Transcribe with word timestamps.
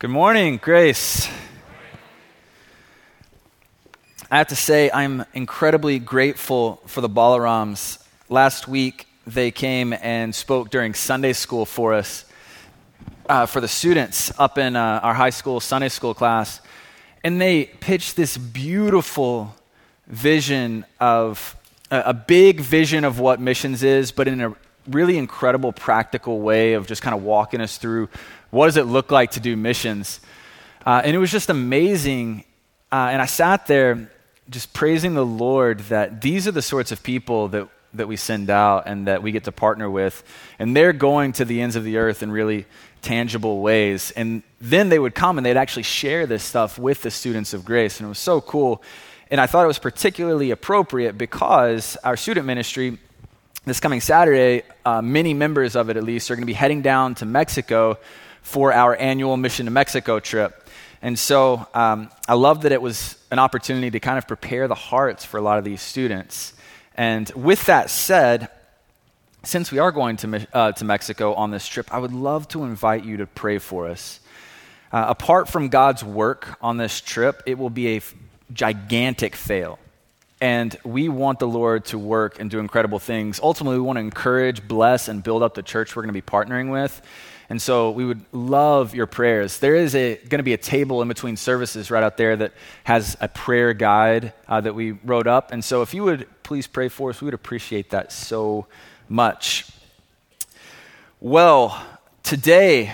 Good 0.00 0.10
morning, 0.10 0.56
Grace. 0.56 1.28
I 4.28 4.38
have 4.38 4.48
to 4.48 4.56
say, 4.56 4.90
I'm 4.90 5.24
incredibly 5.34 6.00
grateful 6.00 6.82
for 6.86 7.00
the 7.00 7.08
Balarams. 7.08 8.04
Last 8.28 8.66
week, 8.66 9.06
they 9.24 9.52
came 9.52 9.92
and 9.92 10.34
spoke 10.34 10.70
during 10.70 10.94
Sunday 10.94 11.32
school 11.32 11.64
for 11.64 11.94
us, 11.94 12.24
uh, 13.28 13.46
for 13.46 13.60
the 13.60 13.68
students 13.68 14.32
up 14.36 14.58
in 14.58 14.74
uh, 14.74 14.98
our 15.00 15.14
high 15.14 15.30
school 15.30 15.60
Sunday 15.60 15.88
school 15.88 16.12
class. 16.12 16.60
And 17.22 17.40
they 17.40 17.66
pitched 17.66 18.16
this 18.16 18.36
beautiful 18.36 19.54
vision 20.08 20.84
of 20.98 21.54
a, 21.92 22.02
a 22.06 22.14
big 22.14 22.58
vision 22.58 23.04
of 23.04 23.20
what 23.20 23.40
missions 23.40 23.84
is, 23.84 24.10
but 24.10 24.26
in 24.26 24.40
a 24.40 24.56
really 24.88 25.16
incredible 25.16 25.72
practical 25.72 26.40
way 26.40 26.74
of 26.74 26.88
just 26.88 27.00
kind 27.00 27.14
of 27.14 27.22
walking 27.22 27.60
us 27.60 27.78
through 27.78 28.08
what 28.54 28.66
does 28.66 28.76
it 28.76 28.86
look 28.86 29.10
like 29.10 29.32
to 29.32 29.40
do 29.40 29.56
missions. 29.56 30.20
Uh, 30.86 31.02
and 31.04 31.14
it 31.14 31.18
was 31.18 31.32
just 31.32 31.50
amazing. 31.50 32.44
Uh, 32.92 33.08
and 33.10 33.20
I 33.20 33.26
sat 33.26 33.66
there 33.66 34.08
just 34.48 34.72
praising 34.72 35.14
the 35.14 35.26
Lord 35.26 35.80
that 35.88 36.20
these 36.20 36.46
are 36.46 36.52
the 36.52 36.62
sorts 36.62 36.92
of 36.92 37.02
people 37.02 37.48
that, 37.48 37.68
that 37.94 38.06
we 38.06 38.16
send 38.16 38.50
out 38.50 38.84
and 38.86 39.08
that 39.08 39.24
we 39.24 39.32
get 39.32 39.44
to 39.44 39.52
partner 39.52 39.90
with. 39.90 40.22
And 40.60 40.76
they're 40.76 40.92
going 40.92 41.32
to 41.32 41.44
the 41.44 41.60
ends 41.62 41.74
of 41.74 41.82
the 41.82 41.96
earth 41.96 42.22
in 42.22 42.30
really 42.30 42.66
tangible 43.02 43.60
ways. 43.60 44.12
And 44.12 44.44
then 44.60 44.88
they 44.88 45.00
would 45.00 45.16
come 45.16 45.36
and 45.36 45.44
they'd 45.44 45.56
actually 45.56 45.82
share 45.82 46.24
this 46.24 46.44
stuff 46.44 46.78
with 46.78 47.02
the 47.02 47.10
students 47.10 47.54
of 47.54 47.64
grace. 47.64 47.98
And 47.98 48.06
it 48.06 48.08
was 48.08 48.20
so 48.20 48.40
cool. 48.40 48.82
And 49.32 49.40
I 49.40 49.46
thought 49.46 49.64
it 49.64 49.68
was 49.68 49.80
particularly 49.80 50.52
appropriate 50.52 51.18
because 51.18 51.96
our 52.04 52.16
student 52.16 52.46
ministry, 52.46 52.98
this 53.64 53.80
coming 53.80 54.00
Saturday, 54.00 54.62
uh, 54.84 55.02
many 55.02 55.34
members 55.34 55.74
of 55.74 55.90
it 55.90 55.96
at 55.96 56.04
least, 56.04 56.30
are 56.30 56.36
going 56.36 56.42
to 56.42 56.46
be 56.46 56.52
heading 56.52 56.82
down 56.82 57.16
to 57.16 57.26
Mexico 57.26 57.98
for 58.44 58.72
our 58.72 58.94
annual 58.94 59.36
Mission 59.36 59.64
to 59.64 59.72
Mexico 59.72 60.20
trip. 60.20 60.68
And 61.02 61.18
so 61.18 61.66
um, 61.74 62.10
I 62.28 62.34
love 62.34 62.62
that 62.62 62.72
it 62.72 62.80
was 62.80 63.16
an 63.30 63.38
opportunity 63.40 63.90
to 63.90 64.00
kind 64.00 64.16
of 64.16 64.28
prepare 64.28 64.68
the 64.68 64.76
hearts 64.76 65.24
for 65.24 65.38
a 65.38 65.40
lot 65.40 65.58
of 65.58 65.64
these 65.64 65.82
students. 65.82 66.52
And 66.94 67.28
with 67.30 67.66
that 67.66 67.90
said, 67.90 68.48
since 69.42 69.72
we 69.72 69.78
are 69.78 69.90
going 69.90 70.16
to, 70.18 70.46
uh, 70.52 70.72
to 70.72 70.84
Mexico 70.84 71.34
on 71.34 71.50
this 71.50 71.66
trip, 71.66 71.92
I 71.92 71.98
would 71.98 72.12
love 72.12 72.46
to 72.48 72.64
invite 72.64 73.04
you 73.04 73.16
to 73.16 73.26
pray 73.26 73.58
for 73.58 73.88
us. 73.88 74.20
Uh, 74.92 75.06
apart 75.08 75.48
from 75.48 75.68
God's 75.68 76.04
work 76.04 76.56
on 76.60 76.76
this 76.76 77.00
trip, 77.00 77.42
it 77.46 77.58
will 77.58 77.70
be 77.70 77.94
a 77.94 77.96
f- 77.96 78.14
gigantic 78.52 79.34
fail. 79.34 79.78
And 80.40 80.76
we 80.84 81.08
want 81.08 81.38
the 81.38 81.48
Lord 81.48 81.86
to 81.86 81.98
work 81.98 82.38
and 82.38 82.50
do 82.50 82.58
incredible 82.58 82.98
things. 82.98 83.40
Ultimately, 83.42 83.78
we 83.78 83.84
want 83.84 83.96
to 83.96 84.00
encourage, 84.00 84.66
bless, 84.66 85.08
and 85.08 85.22
build 85.22 85.42
up 85.42 85.54
the 85.54 85.62
church 85.62 85.96
we're 85.96 86.02
going 86.02 86.14
to 86.14 86.20
be 86.20 86.22
partnering 86.22 86.70
with. 86.70 87.02
And 87.48 87.60
so 87.60 87.90
we 87.90 88.04
would 88.04 88.24
love 88.32 88.94
your 88.94 89.06
prayers. 89.06 89.58
There 89.58 89.74
is 89.74 89.92
going 89.92 90.38
to 90.38 90.42
be 90.42 90.54
a 90.54 90.58
table 90.58 91.02
in 91.02 91.08
between 91.08 91.36
services 91.36 91.90
right 91.90 92.02
out 92.02 92.16
there 92.16 92.36
that 92.36 92.52
has 92.84 93.16
a 93.20 93.28
prayer 93.28 93.74
guide 93.74 94.32
uh, 94.48 94.60
that 94.60 94.74
we 94.74 94.92
wrote 94.92 95.26
up. 95.26 95.52
And 95.52 95.62
so 95.62 95.82
if 95.82 95.92
you 95.92 96.04
would 96.04 96.26
please 96.42 96.66
pray 96.66 96.88
for 96.88 97.10
us, 97.10 97.20
we 97.20 97.26
would 97.26 97.34
appreciate 97.34 97.90
that 97.90 98.12
so 98.12 98.66
much. 99.08 99.66
Well, 101.20 101.80
today 102.22 102.92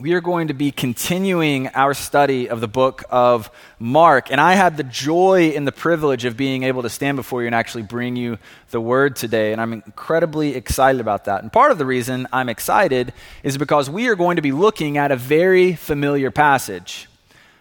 we 0.00 0.12
are 0.14 0.20
going 0.20 0.48
to 0.48 0.54
be 0.54 0.72
continuing 0.72 1.68
our 1.68 1.94
study 1.94 2.48
of 2.48 2.60
the 2.60 2.66
book 2.66 3.04
of 3.10 3.48
Mark. 3.78 4.32
And 4.32 4.40
I 4.40 4.54
had 4.54 4.76
the 4.76 4.82
joy 4.82 5.52
and 5.54 5.68
the 5.68 5.72
privilege 5.72 6.24
of 6.24 6.36
being 6.36 6.64
able 6.64 6.82
to 6.82 6.90
stand 6.90 7.16
before 7.16 7.42
you 7.42 7.46
and 7.46 7.54
actually 7.54 7.84
bring 7.84 8.16
you 8.16 8.38
the 8.70 8.80
word 8.80 9.14
today. 9.14 9.52
And 9.52 9.60
I'm 9.60 9.72
incredibly 9.72 10.56
excited 10.56 11.00
about 11.00 11.26
that. 11.26 11.42
And 11.42 11.52
part 11.52 11.70
of 11.70 11.78
the 11.78 11.86
reason 11.86 12.26
I'm 12.32 12.48
excited 12.48 13.12
is 13.44 13.56
because 13.56 13.88
we 13.88 14.08
are 14.08 14.16
going 14.16 14.34
to 14.34 14.42
be 14.42 14.50
looking 14.50 14.98
at 14.98 15.12
a 15.12 15.16
very 15.16 15.74
familiar 15.74 16.32
passage. 16.32 17.08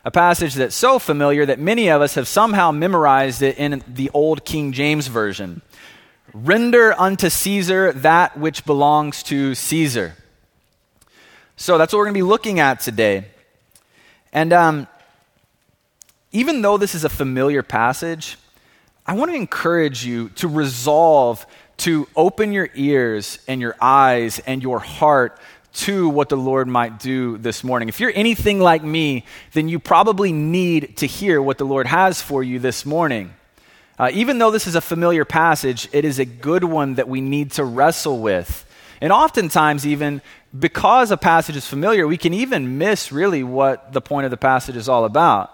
A 0.03 0.09
passage 0.09 0.55
that's 0.55 0.75
so 0.75 0.97
familiar 0.97 1.45
that 1.45 1.59
many 1.59 1.87
of 1.89 2.01
us 2.01 2.15
have 2.15 2.27
somehow 2.27 2.71
memorized 2.71 3.43
it 3.43 3.59
in 3.59 3.83
the 3.87 4.09
old 4.11 4.43
King 4.43 4.71
James 4.71 5.05
Version. 5.05 5.61
Render 6.33 6.99
unto 6.99 7.29
Caesar 7.29 7.91
that 7.93 8.39
which 8.39 8.65
belongs 8.65 9.21
to 9.23 9.53
Caesar. 9.53 10.15
So 11.55 11.77
that's 11.77 11.93
what 11.93 11.99
we're 11.99 12.05
going 12.05 12.15
to 12.15 12.19
be 12.19 12.23
looking 12.23 12.59
at 12.59 12.79
today. 12.79 13.25
And 14.31 14.51
um, 14.53 14.87
even 16.31 16.61
though 16.61 16.77
this 16.77 16.95
is 16.95 17.03
a 17.03 17.09
familiar 17.09 17.61
passage, 17.61 18.37
I 19.05 19.13
want 19.13 19.31
to 19.31 19.35
encourage 19.35 20.05
you 20.05 20.29
to 20.29 20.47
resolve 20.47 21.45
to 21.77 22.07
open 22.15 22.53
your 22.53 22.69
ears 22.75 23.39
and 23.47 23.59
your 23.59 23.75
eyes 23.81 24.39
and 24.39 24.61
your 24.61 24.79
heart 24.79 25.37
to 25.73 26.07
what 26.09 26.29
the 26.29 26.37
Lord 26.37 26.67
might 26.67 26.99
do 26.99 27.37
this 27.37 27.63
morning. 27.63 27.89
If 27.89 27.99
you're 27.99 28.11
anything 28.13 28.59
like 28.59 28.83
me, 28.83 29.25
then 29.53 29.67
you 29.69 29.79
probably 29.79 30.31
need 30.31 30.97
to 30.97 31.07
hear 31.07 31.41
what 31.41 31.57
the 31.57 31.65
Lord 31.65 31.87
has 31.87 32.21
for 32.21 32.43
you 32.43 32.59
this 32.59 32.85
morning. 32.85 33.33
Uh, 33.97 34.09
even 34.13 34.37
though 34.37 34.51
this 34.51 34.67
is 34.67 34.75
a 34.75 34.81
familiar 34.81 35.25
passage, 35.25 35.89
it 35.91 36.05
is 36.05 36.19
a 36.19 36.25
good 36.25 36.63
one 36.63 36.95
that 36.95 37.07
we 37.07 37.21
need 37.21 37.51
to 37.53 37.63
wrestle 37.63 38.19
with. 38.19 38.65
And 39.01 39.11
oftentimes, 39.11 39.85
even 39.85 40.21
because 40.57 41.11
a 41.11 41.17
passage 41.17 41.55
is 41.55 41.67
familiar, 41.67 42.07
we 42.07 42.17
can 42.17 42.33
even 42.33 42.77
miss 42.77 43.11
really 43.11 43.43
what 43.43 43.91
the 43.91 44.01
point 44.01 44.25
of 44.25 44.31
the 44.31 44.37
passage 44.37 44.75
is 44.75 44.87
all 44.87 45.05
about. 45.05 45.51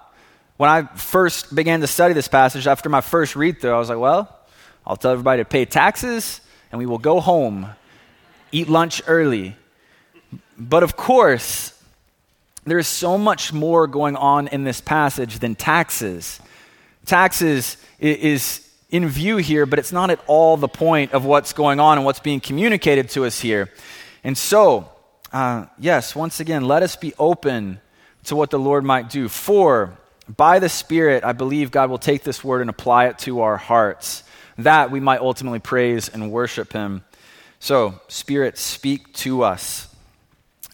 When 0.58 0.70
I 0.70 0.84
first 0.96 1.56
began 1.56 1.80
to 1.82 1.88
study 1.88 2.14
this 2.14 2.28
passage, 2.28 2.68
after 2.68 2.90
my 2.90 3.02
first 3.02 3.36
read 3.36 3.62
through, 3.62 3.72
I 3.72 3.80
was 3.80 3.90
like, 3.90 3.98
well, 3.98 4.36
I'll 4.86 4.98
tell 4.98 5.12
everybody 5.12 5.42
to 5.42 5.46
pay 5.46 5.66
taxes 5.66 6.42
and 6.72 6.80
we 6.80 6.86
will 6.86 6.98
go 6.98 7.20
home, 7.22 7.70
eat 8.52 8.68
lunch 8.68 9.02
early. 9.08 9.56
But 10.58 10.84
of 10.84 10.98
course, 10.98 11.82
there 12.66 12.78
is 12.78 12.88
so 12.88 13.18
much 13.18 13.54
more 13.54 13.88
going 13.88 14.18
on 14.18 14.48
in 14.50 14.66
this 14.66 14.82
passage 14.82 15.40
than 15.40 15.56
taxes. 15.56 16.42
Taxes 17.06 17.78
is 18.00 18.70
in 18.90 19.08
view 19.08 19.38
here, 19.38 19.66
but 19.66 19.80
it's 19.80 19.92
not 19.92 20.10
at 20.10 20.20
all 20.28 20.58
the 20.58 20.68
point 20.68 21.14
of 21.14 21.24
what's 21.24 21.54
going 21.54 21.80
on 21.80 21.98
and 21.98 22.06
what's 22.06 22.20
being 22.20 22.40
communicated 22.40 23.10
to 23.12 23.26
us 23.26 23.40
here. 23.40 23.70
And 24.24 24.38
so, 24.38 24.90
uh, 25.32 25.66
yes, 25.78 26.16
once 26.16 26.40
again, 26.40 26.64
let 26.66 26.84
us 26.84 26.96
be 26.96 27.14
open 27.18 27.80
to 28.26 28.36
what 28.36 28.50
the 28.50 28.60
Lord 28.60 28.84
might 28.84 29.10
do. 29.10 29.30
For 29.30 29.98
by 30.28 30.60
the 30.60 30.70
Spirit, 30.70 31.24
I 31.24 31.34
believe 31.34 31.72
God 31.72 31.90
will 31.90 31.98
take 31.98 32.24
this 32.24 32.44
word 32.44 32.62
and 32.62 32.70
apply 32.70 33.08
it 33.08 33.20
to 33.20 33.42
our 33.42 33.58
hearts, 33.58 34.24
that 34.58 34.92
we 34.92 35.00
might 35.00 35.22
ultimately 35.22 35.60
praise 35.60 36.10
and 36.10 36.32
worship 36.32 36.74
Him. 36.74 37.04
So, 37.60 38.00
Spirit, 38.08 38.58
speak 38.58 39.14
to 39.16 39.44
us. 39.44 39.88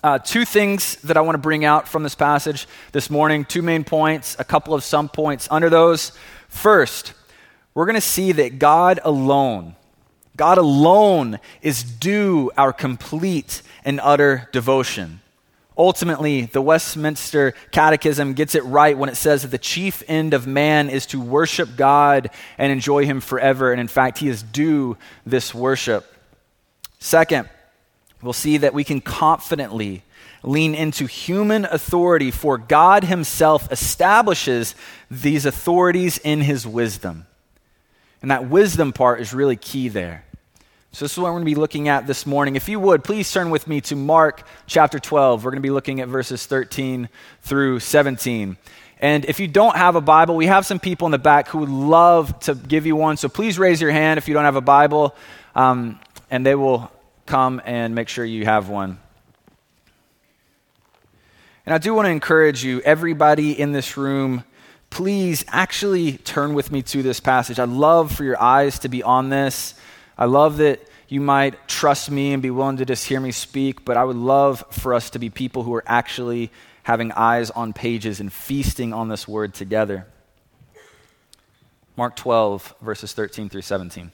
Uh, 0.03 0.19
two 0.19 0.45
things 0.45 0.97
that 0.97 1.17
I 1.17 1.21
want 1.21 1.33
to 1.33 1.39
bring 1.39 1.65
out 1.65 1.87
from 1.87 2.03
this 2.03 2.13
passage 2.13 2.67
this 2.91 3.09
morning, 3.09 3.43
two 3.43 3.63
main 3.63 3.83
points, 3.83 4.35
a 4.37 4.43
couple 4.43 4.75
of 4.75 4.83
some 4.83 5.09
points 5.09 5.47
under 5.49 5.69
those. 5.69 6.11
First, 6.47 7.13
we're 7.73 7.85
going 7.85 7.95
to 7.95 8.01
see 8.01 8.31
that 8.33 8.59
God 8.59 8.99
alone, 9.03 9.75
God 10.37 10.57
alone 10.57 11.39
is 11.61 11.83
due 11.83 12.51
our 12.57 12.73
complete 12.73 13.61
and 13.83 13.99
utter 14.01 14.49
devotion. 14.51 15.21
Ultimately, 15.77 16.43
the 16.43 16.61
Westminster 16.61 17.53
Catechism 17.71 18.33
gets 18.33 18.55
it 18.55 18.63
right 18.63 18.97
when 18.97 19.09
it 19.09 19.15
says 19.15 19.41
that 19.41 19.49
the 19.49 19.57
chief 19.57 20.03
end 20.07 20.33
of 20.33 20.47
man 20.47 20.89
is 20.89 21.05
to 21.07 21.19
worship 21.19 21.75
God 21.75 22.29
and 22.57 22.71
enjoy 22.71 23.05
Him 23.05 23.19
forever. 23.19 23.71
And 23.71 23.81
in 23.81 23.89
fact, 23.89 24.19
He 24.19 24.29
is 24.29 24.41
due 24.41 24.97
this 25.25 25.53
worship. 25.53 26.05
Second, 26.99 27.49
we'll 28.21 28.33
see 28.33 28.57
that 28.57 28.73
we 28.73 28.85
can 28.85 29.01
confidently 29.01 30.03
lean 30.43 30.75
into 30.75 31.07
human 31.07 31.65
authority, 31.65 32.31
for 32.31 32.57
God 32.57 33.03
Himself 33.03 33.69
establishes 33.71 34.75
these 35.11 35.45
authorities 35.45 36.17
in 36.19 36.41
His 36.41 36.65
wisdom. 36.65 37.25
And 38.21 38.31
that 38.31 38.49
wisdom 38.49 38.93
part 38.93 39.21
is 39.21 39.33
really 39.33 39.55
key 39.55 39.89
there. 39.89 40.24
So, 40.95 41.03
this 41.03 41.11
is 41.11 41.17
what 41.17 41.25
we're 41.25 41.39
going 41.39 41.41
to 41.41 41.51
be 41.51 41.55
looking 41.55 41.89
at 41.89 42.07
this 42.07 42.25
morning. 42.25 42.55
If 42.55 42.69
you 42.69 42.79
would, 42.79 43.03
please 43.03 43.29
turn 43.29 43.49
with 43.49 43.67
me 43.67 43.81
to 43.81 43.97
Mark 43.97 44.47
chapter 44.65 44.97
12. 44.97 45.43
We're 45.43 45.51
going 45.51 45.61
to 45.61 45.67
be 45.67 45.69
looking 45.69 45.99
at 45.99 46.07
verses 46.07 46.45
13 46.45 47.09
through 47.41 47.81
17. 47.81 48.55
And 49.01 49.25
if 49.25 49.41
you 49.41 49.49
don't 49.49 49.75
have 49.75 49.97
a 49.97 50.01
Bible, 50.01 50.37
we 50.37 50.45
have 50.45 50.65
some 50.65 50.79
people 50.79 51.05
in 51.05 51.11
the 51.11 51.17
back 51.17 51.49
who 51.49 51.57
would 51.57 51.67
love 51.67 52.39
to 52.43 52.55
give 52.55 52.85
you 52.85 52.95
one. 52.95 53.17
So, 53.17 53.27
please 53.27 53.59
raise 53.59 53.81
your 53.81 53.91
hand 53.91 54.19
if 54.19 54.29
you 54.29 54.33
don't 54.33 54.45
have 54.45 54.55
a 54.55 54.61
Bible, 54.61 55.13
um, 55.53 55.99
and 56.31 56.45
they 56.45 56.55
will 56.55 56.89
come 57.25 57.61
and 57.65 57.93
make 57.93 58.07
sure 58.07 58.23
you 58.23 58.45
have 58.45 58.69
one. 58.69 58.97
And 61.65 61.75
I 61.75 61.77
do 61.77 61.93
want 61.93 62.05
to 62.05 62.11
encourage 62.11 62.63
you, 62.63 62.79
everybody 62.79 63.59
in 63.59 63.73
this 63.73 63.97
room, 63.97 64.45
please 64.91 65.43
actually 65.49 66.19
turn 66.19 66.53
with 66.53 66.71
me 66.71 66.81
to 66.83 67.03
this 67.03 67.19
passage. 67.19 67.59
I'd 67.59 67.67
love 67.67 68.13
for 68.13 68.23
your 68.23 68.41
eyes 68.41 68.79
to 68.79 68.87
be 68.87 69.03
on 69.03 69.27
this. 69.27 69.73
I 70.17 70.25
love 70.25 70.57
that 70.57 70.81
you 71.07 71.21
might 71.21 71.67
trust 71.67 72.09
me 72.09 72.33
and 72.33 72.41
be 72.41 72.49
willing 72.49 72.77
to 72.77 72.85
just 72.85 73.05
hear 73.05 73.19
me 73.19 73.31
speak, 73.31 73.85
but 73.85 73.97
I 73.97 74.03
would 74.03 74.15
love 74.15 74.63
for 74.71 74.93
us 74.93 75.09
to 75.11 75.19
be 75.19 75.29
people 75.29 75.63
who 75.63 75.73
are 75.75 75.83
actually 75.85 76.51
having 76.83 77.11
eyes 77.11 77.51
on 77.51 77.73
pages 77.73 78.19
and 78.19 78.31
feasting 78.31 78.93
on 78.93 79.09
this 79.09 79.27
word 79.27 79.53
together. 79.53 80.07
Mark 81.97 82.15
12, 82.15 82.75
verses 82.81 83.13
13 83.13 83.49
through 83.49 83.61
17. 83.61 84.11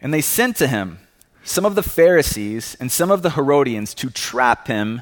And 0.00 0.12
they 0.12 0.20
sent 0.20 0.56
to 0.56 0.66
him 0.66 0.98
some 1.44 1.64
of 1.64 1.74
the 1.76 1.82
Pharisees 1.82 2.76
and 2.78 2.92
some 2.92 3.10
of 3.10 3.22
the 3.22 3.30
Herodians 3.30 3.94
to 3.94 4.10
trap 4.10 4.68
him 4.68 5.00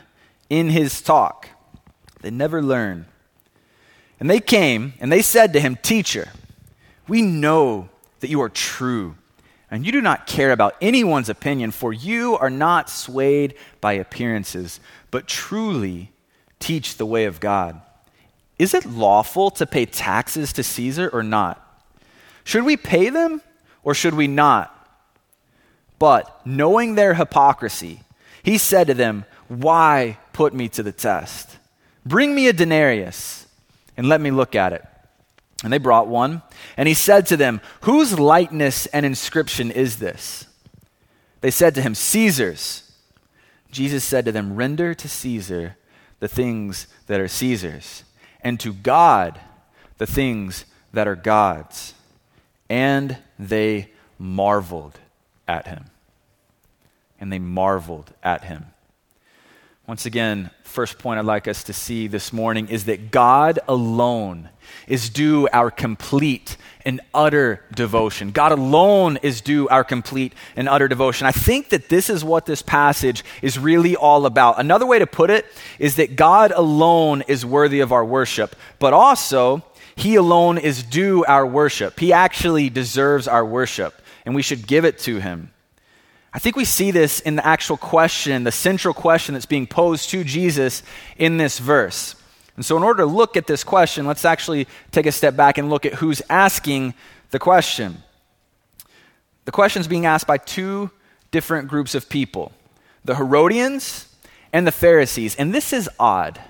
in 0.48 0.70
his 0.70 1.02
talk. 1.02 1.48
They 2.22 2.30
never 2.30 2.62
learn. 2.62 3.06
And 4.18 4.30
they 4.30 4.40
came 4.40 4.94
and 5.00 5.10
they 5.10 5.22
said 5.22 5.52
to 5.52 5.60
him, 5.60 5.76
Teacher, 5.82 6.28
we 7.08 7.22
know 7.22 7.88
that 8.20 8.30
you 8.30 8.40
are 8.40 8.48
true 8.48 9.16
and 9.72 9.86
you 9.86 9.90
do 9.90 10.02
not 10.02 10.26
care 10.26 10.52
about 10.52 10.76
anyone's 10.82 11.30
opinion, 11.30 11.70
for 11.70 11.94
you 11.94 12.36
are 12.36 12.50
not 12.50 12.90
swayed 12.90 13.54
by 13.80 13.94
appearances, 13.94 14.80
but 15.10 15.26
truly 15.26 16.12
teach 16.60 16.96
the 16.96 17.06
way 17.06 17.24
of 17.24 17.40
God. 17.40 17.80
Is 18.58 18.74
it 18.74 18.84
lawful 18.84 19.50
to 19.52 19.66
pay 19.66 19.86
taxes 19.86 20.52
to 20.52 20.62
Caesar 20.62 21.08
or 21.08 21.22
not? 21.22 21.58
Should 22.44 22.64
we 22.64 22.76
pay 22.76 23.08
them 23.08 23.40
or 23.82 23.94
should 23.94 24.14
we 24.14 24.28
not? 24.28 24.78
But 25.98 26.46
knowing 26.46 26.94
their 26.94 27.14
hypocrisy, 27.14 28.02
he 28.42 28.58
said 28.58 28.88
to 28.88 28.94
them, 28.94 29.24
Why 29.48 30.18
put 30.34 30.52
me 30.52 30.68
to 30.68 30.82
the 30.82 30.92
test? 30.92 31.56
Bring 32.04 32.34
me 32.34 32.48
a 32.48 32.52
denarius 32.52 33.46
and 33.96 34.08
let 34.08 34.20
me 34.20 34.30
look 34.30 34.54
at 34.54 34.72
it. 34.72 34.84
And 35.62 35.72
they 35.72 35.78
brought 35.78 36.08
one. 36.08 36.42
And 36.76 36.88
he 36.88 36.94
said 36.94 37.26
to 37.26 37.36
them, 37.36 37.60
Whose 37.82 38.18
likeness 38.18 38.86
and 38.86 39.06
inscription 39.06 39.70
is 39.70 39.98
this? 39.98 40.46
They 41.40 41.50
said 41.50 41.74
to 41.76 41.82
him, 41.82 41.94
Caesar's. 41.94 42.90
Jesus 43.70 44.04
said 44.04 44.24
to 44.24 44.32
them, 44.32 44.54
Render 44.56 44.94
to 44.94 45.08
Caesar 45.08 45.76
the 46.20 46.28
things 46.28 46.86
that 47.06 47.20
are 47.20 47.28
Caesar's, 47.28 48.04
and 48.42 48.60
to 48.60 48.72
God 48.72 49.40
the 49.98 50.06
things 50.06 50.64
that 50.92 51.08
are 51.08 51.16
God's. 51.16 51.94
And 52.68 53.18
they 53.38 53.90
marveled 54.18 54.98
at 55.48 55.66
him. 55.66 55.86
And 57.18 57.32
they 57.32 57.38
marveled 57.38 58.12
at 58.22 58.44
him. 58.44 58.66
Once 59.88 60.06
again, 60.06 60.48
first 60.62 60.96
point 61.00 61.18
I'd 61.18 61.24
like 61.24 61.48
us 61.48 61.64
to 61.64 61.72
see 61.72 62.06
this 62.06 62.32
morning 62.32 62.68
is 62.68 62.84
that 62.84 63.10
God 63.10 63.58
alone 63.66 64.48
is 64.86 65.10
due 65.10 65.48
our 65.52 65.72
complete 65.72 66.56
and 66.84 67.00
utter 67.12 67.64
devotion. 67.74 68.30
God 68.30 68.52
alone 68.52 69.18
is 69.24 69.40
due 69.40 69.66
our 69.68 69.82
complete 69.82 70.34
and 70.54 70.68
utter 70.68 70.86
devotion. 70.86 71.26
I 71.26 71.32
think 71.32 71.70
that 71.70 71.88
this 71.88 72.08
is 72.08 72.22
what 72.24 72.46
this 72.46 72.62
passage 72.62 73.24
is 73.42 73.58
really 73.58 73.96
all 73.96 74.24
about. 74.24 74.60
Another 74.60 74.86
way 74.86 75.00
to 75.00 75.06
put 75.06 75.30
it 75.30 75.46
is 75.80 75.96
that 75.96 76.14
God 76.14 76.52
alone 76.52 77.22
is 77.26 77.44
worthy 77.44 77.80
of 77.80 77.90
our 77.90 78.04
worship, 78.04 78.54
but 78.78 78.92
also 78.92 79.64
he 79.96 80.14
alone 80.14 80.58
is 80.58 80.84
due 80.84 81.24
our 81.24 81.44
worship. 81.44 81.98
He 81.98 82.12
actually 82.12 82.70
deserves 82.70 83.26
our 83.26 83.44
worship, 83.44 84.00
and 84.24 84.36
we 84.36 84.42
should 84.42 84.64
give 84.64 84.84
it 84.84 84.98
to 85.00 85.18
him. 85.18 85.50
I 86.34 86.38
think 86.38 86.56
we 86.56 86.64
see 86.64 86.90
this 86.90 87.20
in 87.20 87.36
the 87.36 87.46
actual 87.46 87.76
question, 87.76 88.44
the 88.44 88.52
central 88.52 88.94
question 88.94 89.34
that's 89.34 89.46
being 89.46 89.66
posed 89.66 90.10
to 90.10 90.24
Jesus 90.24 90.82
in 91.18 91.36
this 91.36 91.58
verse. 91.58 92.16
And 92.56 92.64
so, 92.64 92.76
in 92.76 92.82
order 92.82 93.02
to 93.02 93.06
look 93.06 93.36
at 93.36 93.46
this 93.46 93.64
question, 93.64 94.06
let's 94.06 94.24
actually 94.24 94.66
take 94.90 95.06
a 95.06 95.12
step 95.12 95.36
back 95.36 95.58
and 95.58 95.68
look 95.70 95.84
at 95.84 95.94
who's 95.94 96.22
asking 96.30 96.94
the 97.30 97.38
question. 97.38 98.02
The 99.44 99.52
question 99.52 99.80
is 99.80 99.88
being 99.88 100.06
asked 100.06 100.26
by 100.26 100.38
two 100.38 100.90
different 101.30 101.68
groups 101.68 101.94
of 101.94 102.08
people 102.08 102.52
the 103.04 103.16
Herodians 103.16 104.06
and 104.52 104.66
the 104.66 104.72
Pharisees. 104.72 105.34
And 105.36 105.52
this 105.52 105.72
is 105.72 105.88
odd. 105.98 106.40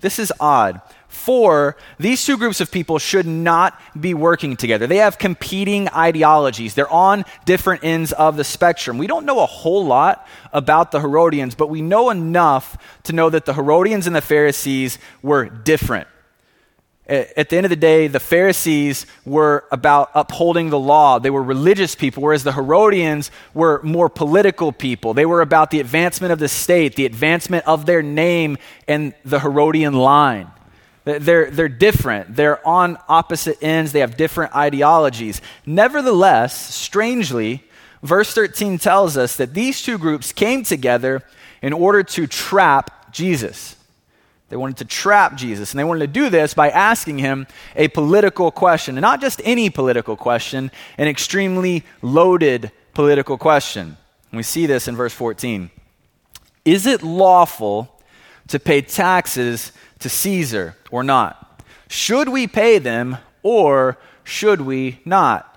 This 0.00 0.18
is 0.18 0.32
odd 0.38 0.80
for 1.08 1.76
these 1.98 2.24
two 2.24 2.36
groups 2.36 2.60
of 2.60 2.70
people 2.70 2.98
should 2.98 3.26
not 3.26 3.80
be 3.98 4.14
working 4.14 4.56
together. 4.56 4.86
They 4.86 4.98
have 4.98 5.18
competing 5.18 5.88
ideologies. 5.88 6.74
They're 6.74 6.90
on 6.90 7.24
different 7.44 7.84
ends 7.84 8.12
of 8.12 8.36
the 8.36 8.44
spectrum. 8.44 8.98
We 8.98 9.06
don't 9.06 9.24
know 9.24 9.40
a 9.40 9.46
whole 9.46 9.84
lot 9.84 10.26
about 10.52 10.90
the 10.90 11.00
Herodians, 11.00 11.54
but 11.54 11.70
we 11.70 11.82
know 11.82 12.10
enough 12.10 12.76
to 13.04 13.12
know 13.12 13.30
that 13.30 13.44
the 13.44 13.54
Herodians 13.54 14.06
and 14.06 14.14
the 14.14 14.20
Pharisees 14.20 14.98
were 15.22 15.46
different. 15.46 16.08
At 17.08 17.50
the 17.50 17.56
end 17.56 17.64
of 17.64 17.70
the 17.70 17.76
day, 17.76 18.08
the 18.08 18.18
Pharisees 18.18 19.06
were 19.24 19.64
about 19.70 20.10
upholding 20.12 20.70
the 20.70 20.78
law. 20.78 21.20
They 21.20 21.30
were 21.30 21.42
religious 21.42 21.94
people, 21.94 22.20
whereas 22.24 22.42
the 22.42 22.52
Herodians 22.52 23.30
were 23.54 23.80
more 23.84 24.08
political 24.08 24.72
people. 24.72 25.14
They 25.14 25.24
were 25.24 25.40
about 25.40 25.70
the 25.70 25.78
advancement 25.78 26.32
of 26.32 26.40
the 26.40 26.48
state, 26.48 26.96
the 26.96 27.06
advancement 27.06 27.64
of 27.64 27.86
their 27.86 28.02
name 28.02 28.58
and 28.88 29.14
the 29.24 29.38
Herodian 29.38 29.94
line. 29.94 30.50
They're, 31.06 31.52
they're 31.52 31.68
different. 31.68 32.34
They're 32.34 32.66
on 32.66 32.98
opposite 33.08 33.62
ends. 33.62 33.92
They 33.92 34.00
have 34.00 34.16
different 34.16 34.56
ideologies. 34.56 35.40
Nevertheless, 35.64 36.74
strangely, 36.74 37.62
verse 38.02 38.34
13 38.34 38.78
tells 38.78 39.16
us 39.16 39.36
that 39.36 39.54
these 39.54 39.80
two 39.80 39.98
groups 39.98 40.32
came 40.32 40.64
together 40.64 41.22
in 41.62 41.72
order 41.72 42.02
to 42.02 42.26
trap 42.26 43.12
Jesus. 43.12 43.76
They 44.48 44.56
wanted 44.56 44.78
to 44.78 44.84
trap 44.84 45.36
Jesus, 45.36 45.70
and 45.70 45.78
they 45.78 45.84
wanted 45.84 46.00
to 46.00 46.12
do 46.12 46.28
this 46.28 46.54
by 46.54 46.70
asking 46.70 47.18
him 47.18 47.46
a 47.76 47.86
political 47.86 48.50
question, 48.50 48.96
and 48.96 49.02
not 49.02 49.20
just 49.20 49.40
any 49.44 49.70
political 49.70 50.16
question, 50.16 50.72
an 50.98 51.06
extremely 51.06 51.84
loaded 52.02 52.72
political 52.94 53.38
question. 53.38 53.96
And 54.32 54.36
we 54.36 54.42
see 54.42 54.66
this 54.66 54.88
in 54.88 54.96
verse 54.96 55.14
14. 55.14 55.70
Is 56.64 56.86
it 56.86 57.04
lawful 57.04 57.92
to 58.48 58.58
pay 58.58 58.82
taxes 58.82 59.72
to 60.00 60.08
Caesar 60.08 60.76
or 60.90 61.02
not? 61.02 61.62
Should 61.88 62.28
we 62.28 62.46
pay 62.46 62.78
them 62.78 63.18
or 63.42 63.98
should 64.24 64.60
we 64.60 65.00
not? 65.04 65.52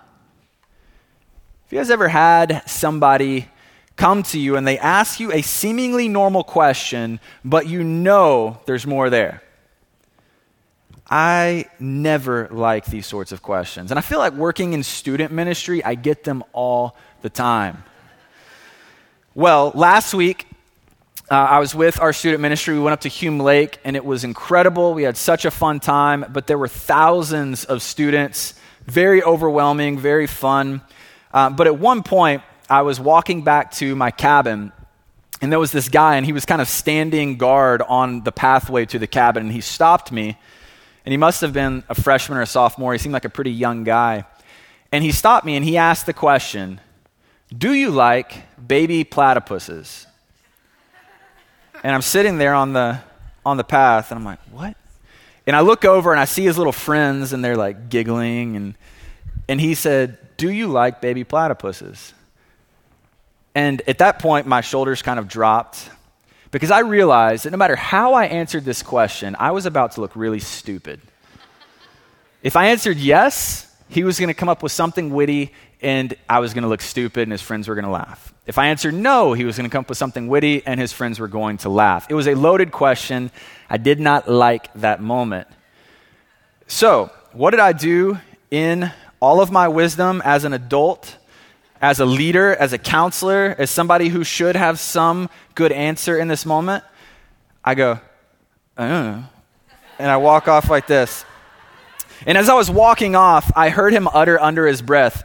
If 1.65 1.74
you 1.74 1.80
guys 1.80 1.91
ever 1.91 2.07
had 2.07 2.63
somebody 2.68 3.47
come 3.95 4.24
to 4.24 4.39
you 4.39 4.56
and 4.56 4.65
they 4.65 4.80
ask 4.80 5.19
you 5.19 5.31
a 5.31 5.41
seemingly 5.41 6.07
normal 6.07 6.44
question, 6.44 7.19
but 7.44 7.68
you 7.68 7.83
know 7.83 8.59
there's 8.65 8.88
more 8.88 9.09
there? 9.09 9.44
I 11.09 11.65
never 11.80 12.47
like 12.51 12.85
these 12.85 13.07
sorts 13.07 13.31
of 13.31 13.42
questions. 13.42 13.92
And 13.92 13.97
I 13.97 14.01
feel 14.01 14.19
like 14.19 14.33
working 14.33 14.74
in 14.74 14.83
student 14.83 15.31
ministry, 15.31 15.83
I 15.83 15.95
get 15.95 16.24
them 16.24 16.44
all 16.53 16.95
the 17.21 17.30
time. 17.30 17.83
Well, 19.33 19.71
last 19.74 20.13
week 20.13 20.45
uh, 21.31 21.36
I 21.36 21.60
was 21.60 21.76
with 21.76 22.02
our 22.02 22.12
student 22.12 22.42
ministry. 22.42 22.74
We 22.74 22.80
went 22.80 22.94
up 22.94 23.02
to 23.02 23.10
Hume 23.10 23.40
Lake, 23.40 23.80
and 23.84 23.96
it 23.96 24.04
was 24.04 24.24
incredible. 24.24 24.94
We 24.94 25.04
had 25.04 25.16
such 25.16 25.46
a 25.46 25.52
fun 25.52 25.80
time, 25.80 26.26
but 26.30 26.48
there 26.48 26.58
were 26.58 26.68
thousands 26.68 27.66
of 27.66 27.84
students. 27.84 28.56
Very 28.86 29.22
overwhelming, 29.22 30.00
very 30.00 30.26
fun. 30.26 30.81
Uh, 31.31 31.52
but 31.52 31.68
at 31.68 31.78
one 31.78 32.02
point, 32.02 32.42
I 32.68 32.81
was 32.81 33.00
walking 33.00 33.44
back 33.44 33.71
to 33.74 33.95
my 33.95 34.09
cabin, 34.09 34.71
and 35.42 35.52
there 35.52 35.59
was 35.59 35.71
this 35.71 35.88
guy, 35.88 36.16
and 36.16 36.26
he 36.26 36.33
was 36.33 36.45
kind 36.45 36.62
of 36.62 36.68
standing 36.68 37.38
guard 37.38 37.83
on 37.83 38.24
the 38.24 38.31
pathway 38.31 38.86
to 38.88 38.98
the 38.98 39.07
cabin, 39.07 39.44
and 39.44 39.52
he 39.52 39.62
stopped 39.62 40.12
me. 40.12 40.38
And 41.06 41.12
he 41.12 41.18
must 41.18 41.42
have 41.42 41.54
been 41.54 41.83
a 41.90 41.95
freshman 41.95 42.38
or 42.38 42.42
a 42.42 42.48
sophomore. 42.48 42.94
He 42.94 43.00
seemed 43.00 43.14
like 43.14 43.26
a 43.26 43.30
pretty 43.30 43.52
young 43.52 43.83
guy. 43.83 44.26
And 44.92 45.04
he 45.04 45.12
stopped 45.12 45.45
me 45.45 45.56
and 45.56 45.64
he 45.64 45.78
asked 45.78 46.06
the 46.06 46.14
question 46.14 46.81
Do 47.56 47.74
you 47.74 47.90
like 47.92 48.44
baby 48.68 49.06
platypuses? 49.06 50.06
And 51.83 51.94
I'm 51.94 52.02
sitting 52.02 52.38
there 52.38 52.54
on 52.54 52.74
the, 52.74 53.00
on 53.45 53.57
the 53.57 53.64
path, 53.64 54.12
and 54.12 54.19
I'm 54.19 54.26
like, 54.26 54.40
what? 54.52 54.76
And 55.48 55.56
I 55.56 55.62
look 55.62 55.86
over 55.86 56.12
and 56.12 56.19
I 56.19 56.26
see 56.26 56.44
his 56.44 56.57
little 56.57 56.74
friends, 56.74 57.33
and 57.33 57.44
they're 57.44 57.57
like 57.57 57.90
giggling. 57.90 58.56
And, 58.56 58.76
and 59.48 59.59
he 59.59 59.74
said, 59.74 60.18
Do 60.38 60.52
you 60.52 60.68
like 60.68 61.02
baby 61.02 61.24
platypuses? 61.24 62.14
And 63.56 63.81
at 63.88 63.98
that 63.98 64.19
point, 64.19 64.45
my 64.45 64.62
shoulders 64.62 65.02
kind 65.02 65.19
of 65.19 65.28
dropped 65.28 65.90
because 66.52 66.71
I 66.71 66.80
realized 66.80 67.45
that 67.45 67.52
no 67.52 67.57
matter 67.57 67.76
how 67.76 68.14
I 68.14 68.26
answered 68.26 68.66
this 68.66 68.83
question, 68.83 69.36
I 69.40 69.52
was 69.52 69.66
about 69.66 69.94
to 69.94 70.02
look 70.02 70.16
really 70.16 70.40
stupid. 70.40 71.02
If 72.42 72.56
I 72.56 72.68
answered 72.68 72.98
yes, 72.98 73.76
he 73.90 74.04
was 74.04 74.19
going 74.19 74.30
to 74.30 74.33
come 74.33 74.50
up 74.50 74.64
with 74.64 74.71
something 74.71 75.12
witty 75.12 75.52
and 75.81 76.14
I 76.28 76.40
was 76.40 76.54
going 76.54 76.64
to 76.64 76.68
look 76.68 76.81
stupid 76.81 77.24
and 77.24 77.31
his 77.31 77.42
friends 77.42 77.68
were 77.68 77.76
going 77.76 77.86
to 77.86 77.92
laugh. 77.92 78.33
If 78.45 78.57
I 78.57 78.68
answered 78.68 78.94
no, 78.94 79.33
he 79.33 79.45
was 79.45 79.57
going 79.57 79.69
to 79.69 79.71
come 79.71 79.81
up 79.81 79.90
with 79.90 79.98
something 79.98 80.28
witty 80.28 80.66
and 80.66 80.80
his 80.80 80.92
friends 80.92 81.19
were 81.19 81.28
going 81.28 81.57
to 81.59 81.69
laugh. 81.69 82.07
It 82.09 82.16
was 82.16 82.28
a 82.28 82.36
loaded 82.36 82.71
question. 82.71 83.31
I 83.69 83.78
did 83.78 84.00
not 84.00 84.30
like 84.30 84.74
that 84.76 85.02
moment. 85.02 85.48
So, 86.68 87.12
what 87.31 87.52
did 87.52 87.59
I 87.59 87.74
do 87.74 88.19
in 88.52 88.92
all 89.19 89.42
of 89.42 89.52
my 89.52 89.68
wisdom 89.68 90.21
as 90.26 90.44
an 90.44 90.54
adult, 90.54 91.18
as 91.81 92.00
a 92.00 92.06
leader, 92.06 92.56
as 92.56 92.74
a 92.74 92.78
counselor, 92.78 93.56
as 93.57 93.69
somebody 93.69 94.09
who 94.09 94.24
should 94.24 94.56
have 94.56 94.80
some 94.80 95.30
good 95.56 95.71
answer 95.71 96.18
in 96.18 96.28
this 96.28 96.45
moment? 96.45 96.83
I 97.64 97.76
go, 97.76 98.00
uh, 98.78 99.21
and 100.00 100.12
I 100.12 100.18
walk 100.18 100.48
off 100.48 100.69
like 100.69 100.88
this. 100.88 101.26
And 102.26 102.38
as 102.38 102.50
I 102.50 102.54
was 102.54 102.69
walking 102.69 103.16
off, 103.16 103.52
I 103.56 103.69
heard 103.69 103.94
him 103.94 104.07
utter 104.07 104.40
under 104.40 104.68
his 104.68 104.81
breath, 104.81 105.24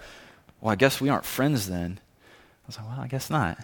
well, 0.64 0.73
I 0.73 0.76
guess 0.76 0.99
we 0.99 1.11
aren't 1.11 1.26
friends 1.26 1.68
then. 1.68 2.00
I 2.00 2.66
was 2.66 2.78
like, 2.78 2.87
Well, 2.88 3.00
I 3.00 3.06
guess 3.06 3.28
not. 3.28 3.59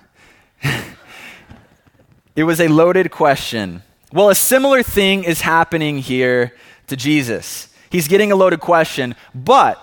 it 2.37 2.45
was 2.45 2.61
a 2.61 2.69
loaded 2.69 3.11
question. 3.11 3.83
Well, 4.13 4.29
a 4.29 4.35
similar 4.35 4.83
thing 4.83 5.25
is 5.25 5.41
happening 5.41 5.99
here 5.99 6.53
to 6.89 6.97
Jesus. 6.97 7.75
He's 7.89 8.07
getting 8.07 8.33
a 8.33 8.37
loaded 8.37 8.61
question, 8.61 9.15
but 9.35 9.83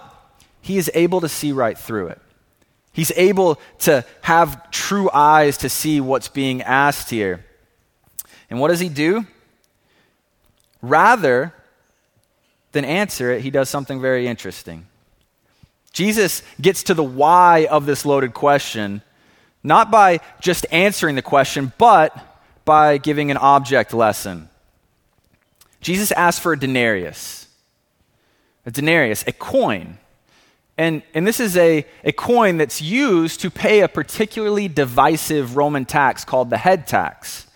he 0.61 0.77
is 0.77 0.91
able 0.93 1.21
to 1.21 1.27
see 1.27 1.51
right 1.51 1.75
through 1.75 2.09
it. 2.09 2.21
He's 2.93 3.11
able 3.15 3.59
to 3.79 4.05
have 4.21 4.69
true 4.69 5.09
eyes 5.11 5.57
to 5.59 5.69
see 5.69 5.99
what's 5.99 6.27
being 6.27 6.61
asked 6.61 7.09
here. 7.09 7.43
And 8.47 8.59
what 8.59 8.67
does 8.67 8.79
he 8.79 8.89
do? 8.89 9.25
Rather 10.83 11.51
than 12.73 12.85
answer 12.85 13.31
it, 13.31 13.41
he 13.41 13.49
does 13.49 13.69
something 13.69 13.99
very 13.99 14.27
interesting. 14.27 14.85
Jesus 15.97 16.43
gets 16.61 16.83
to 16.83 16.93
the 16.93 17.03
why 17.03 17.65
of 17.71 17.87
this 17.87 18.05
loaded 18.05 18.35
question, 18.35 19.01
not 19.63 19.89
by 19.89 20.19
just 20.39 20.67
answering 20.71 21.15
the 21.15 21.23
question, 21.23 21.73
but 21.79 22.15
by 22.65 22.99
giving 22.99 23.31
an 23.31 23.37
object 23.37 23.95
lesson. 23.95 24.47
Jesus 25.81 26.11
asks 26.11 26.39
for 26.39 26.53
a 26.53 26.59
denarius. 26.59 27.47
A 28.67 28.69
denarius, 28.69 29.23
a 29.25 29.31
coin. 29.31 29.97
And, 30.77 31.01
and 31.15 31.25
this 31.25 31.39
is 31.39 31.57
a, 31.57 31.83
a 32.03 32.11
coin 32.11 32.57
that's 32.57 32.79
used 32.79 33.39
to 33.39 33.49
pay 33.49 33.79
a 33.79 33.87
particularly 33.87 34.67
divisive 34.67 35.57
Roman 35.57 35.85
tax 35.85 36.23
called 36.23 36.51
the 36.51 36.57
head 36.57 36.85
tax. 36.85 37.47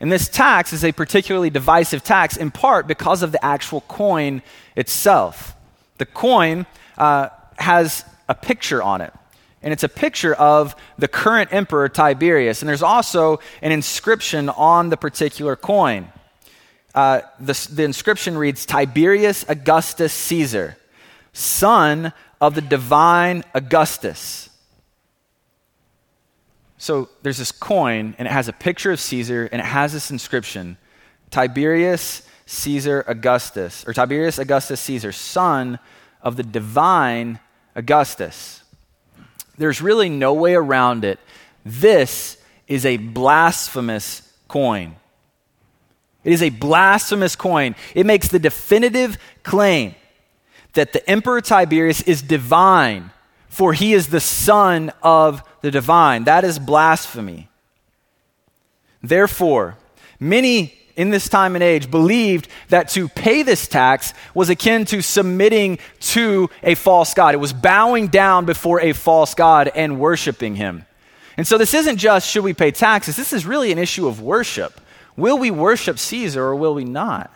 And 0.00 0.10
this 0.10 0.28
tax 0.28 0.72
is 0.72 0.84
a 0.84 0.90
particularly 0.90 1.50
divisive 1.50 2.02
tax 2.02 2.36
in 2.36 2.50
part 2.50 2.88
because 2.88 3.22
of 3.22 3.30
the 3.30 3.44
actual 3.44 3.82
coin 3.82 4.42
itself. 4.74 5.54
The 5.98 6.06
coin 6.06 6.66
uh, 6.98 7.28
has 7.58 8.04
a 8.28 8.34
picture 8.34 8.82
on 8.82 9.00
it, 9.00 9.12
and 9.62 9.72
it's 9.72 9.82
a 9.84 9.88
picture 9.88 10.34
of 10.34 10.76
the 10.98 11.08
current 11.08 11.52
emperor 11.52 11.88
Tiberius. 11.88 12.62
And 12.62 12.68
there's 12.68 12.82
also 12.82 13.40
an 13.62 13.72
inscription 13.72 14.48
on 14.48 14.90
the 14.90 14.96
particular 14.96 15.56
coin. 15.56 16.12
Uh, 16.94 17.20
the, 17.38 17.68
the 17.72 17.84
inscription 17.84 18.38
reads 18.38 18.64
Tiberius 18.64 19.44
Augustus 19.48 20.12
Caesar, 20.12 20.76
son 21.32 22.12
of 22.40 22.54
the 22.54 22.62
divine 22.62 23.44
Augustus. 23.54 24.48
So 26.78 27.08
there's 27.22 27.38
this 27.38 27.52
coin, 27.52 28.14
and 28.18 28.28
it 28.28 28.30
has 28.30 28.48
a 28.48 28.52
picture 28.52 28.92
of 28.92 29.00
Caesar, 29.00 29.48
and 29.50 29.60
it 29.60 29.64
has 29.64 29.92
this 29.92 30.10
inscription 30.10 30.76
Tiberius 31.30 32.22
Caesar 32.46 33.04
Augustus, 33.08 33.84
or 33.86 33.92
Tiberius 33.92 34.38
Augustus 34.38 34.80
Caesar, 34.80 35.10
son 35.12 35.78
of 36.22 36.36
the 36.36 36.42
divine 36.42 37.40
Augustus. 37.76 38.64
There's 39.58 39.80
really 39.80 40.08
no 40.08 40.32
way 40.32 40.54
around 40.54 41.04
it. 41.04 41.20
This 41.64 42.38
is 42.66 42.84
a 42.84 42.96
blasphemous 42.96 44.22
coin. 44.48 44.96
It 46.24 46.32
is 46.32 46.42
a 46.42 46.50
blasphemous 46.50 47.36
coin. 47.36 47.76
It 47.94 48.06
makes 48.06 48.28
the 48.28 48.40
definitive 48.40 49.16
claim 49.44 49.94
that 50.72 50.92
the 50.92 51.08
Emperor 51.08 51.40
Tiberius 51.40 52.00
is 52.02 52.22
divine, 52.22 53.10
for 53.48 53.72
he 53.72 53.94
is 53.94 54.08
the 54.08 54.20
Son 54.20 54.92
of 55.02 55.42
the 55.60 55.70
divine. 55.70 56.24
That 56.24 56.44
is 56.44 56.58
blasphemy. 56.58 57.48
Therefore, 59.02 59.76
many 60.18 60.76
in 60.96 61.10
this 61.10 61.28
time 61.28 61.54
and 61.54 61.62
age 61.62 61.90
believed 61.90 62.48
that 62.68 62.88
to 62.90 63.08
pay 63.08 63.42
this 63.42 63.68
tax 63.68 64.14
was 64.34 64.48
akin 64.48 64.84
to 64.86 65.02
submitting 65.02 65.78
to 66.00 66.50
a 66.62 66.74
false 66.74 67.14
God. 67.14 67.34
It 67.34 67.38
was 67.38 67.52
bowing 67.52 68.08
down 68.08 68.46
before 68.46 68.80
a 68.80 68.92
false 68.92 69.34
God 69.34 69.70
and 69.74 70.00
worshiping 70.00 70.56
him. 70.56 70.86
And 71.36 71.46
so 71.46 71.58
this 71.58 71.74
isn't 71.74 71.98
just 71.98 72.28
should 72.28 72.44
we 72.44 72.54
pay 72.54 72.70
taxes, 72.70 73.16
this 73.16 73.32
is 73.32 73.46
really 73.46 73.70
an 73.70 73.78
issue 73.78 74.08
of 74.08 74.20
worship. 74.20 74.80
Will 75.16 75.38
we 75.38 75.50
worship 75.50 75.98
Caesar 75.98 76.42
or 76.42 76.56
will 76.56 76.74
we 76.74 76.84
not? 76.84 77.30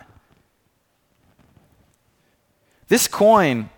This 2.87 3.07
coin 3.07 3.69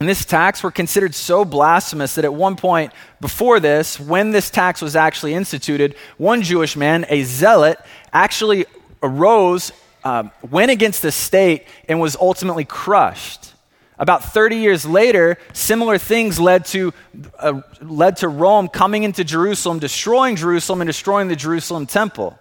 and 0.00 0.08
this 0.08 0.24
tax 0.24 0.62
were 0.62 0.70
considered 0.70 1.14
so 1.14 1.44
blasphemous 1.44 2.14
that 2.14 2.24
at 2.24 2.32
one 2.32 2.56
point 2.56 2.92
before 3.20 3.58
this, 3.58 3.98
when 3.98 4.30
this 4.30 4.48
tax 4.48 4.80
was 4.80 4.94
actually 4.94 5.34
instituted, 5.34 5.96
one 6.18 6.42
Jewish 6.42 6.76
man, 6.76 7.04
a 7.08 7.24
zealot, 7.24 7.78
actually 8.12 8.66
arose, 9.02 9.72
um, 10.04 10.30
went 10.48 10.70
against 10.70 11.02
the 11.02 11.12
state, 11.12 11.66
and 11.88 12.00
was 12.00 12.16
ultimately 12.16 12.64
crushed. 12.64 13.54
About 13.98 14.24
30 14.24 14.56
years 14.56 14.86
later, 14.86 15.38
similar 15.52 15.98
things 15.98 16.38
led 16.38 16.64
to, 16.66 16.94
uh, 17.38 17.62
led 17.80 18.18
to 18.18 18.28
Rome 18.28 18.68
coming 18.68 19.02
into 19.02 19.24
Jerusalem, 19.24 19.80
destroying 19.80 20.36
Jerusalem, 20.36 20.80
and 20.80 20.88
destroying 20.88 21.26
the 21.26 21.36
Jerusalem 21.36 21.86
temple. 21.86 22.38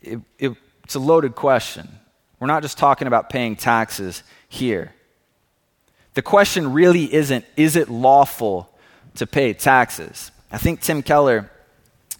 It, 0.00 0.20
it, 0.38 0.52
it's 0.84 0.94
a 0.94 1.00
loaded 1.00 1.34
question. 1.34 1.88
We're 2.38 2.46
not 2.46 2.62
just 2.62 2.78
talking 2.78 3.08
about 3.08 3.30
paying 3.30 3.56
taxes 3.56 4.22
here. 4.48 4.94
The 6.14 6.22
question 6.22 6.72
really 6.72 7.12
isn't 7.12 7.44
is 7.56 7.74
it 7.74 7.88
lawful 7.88 8.70
to 9.16 9.26
pay 9.26 9.52
taxes? 9.52 10.30
I 10.52 10.58
think 10.58 10.80
Tim 10.80 11.02
Keller 11.02 11.50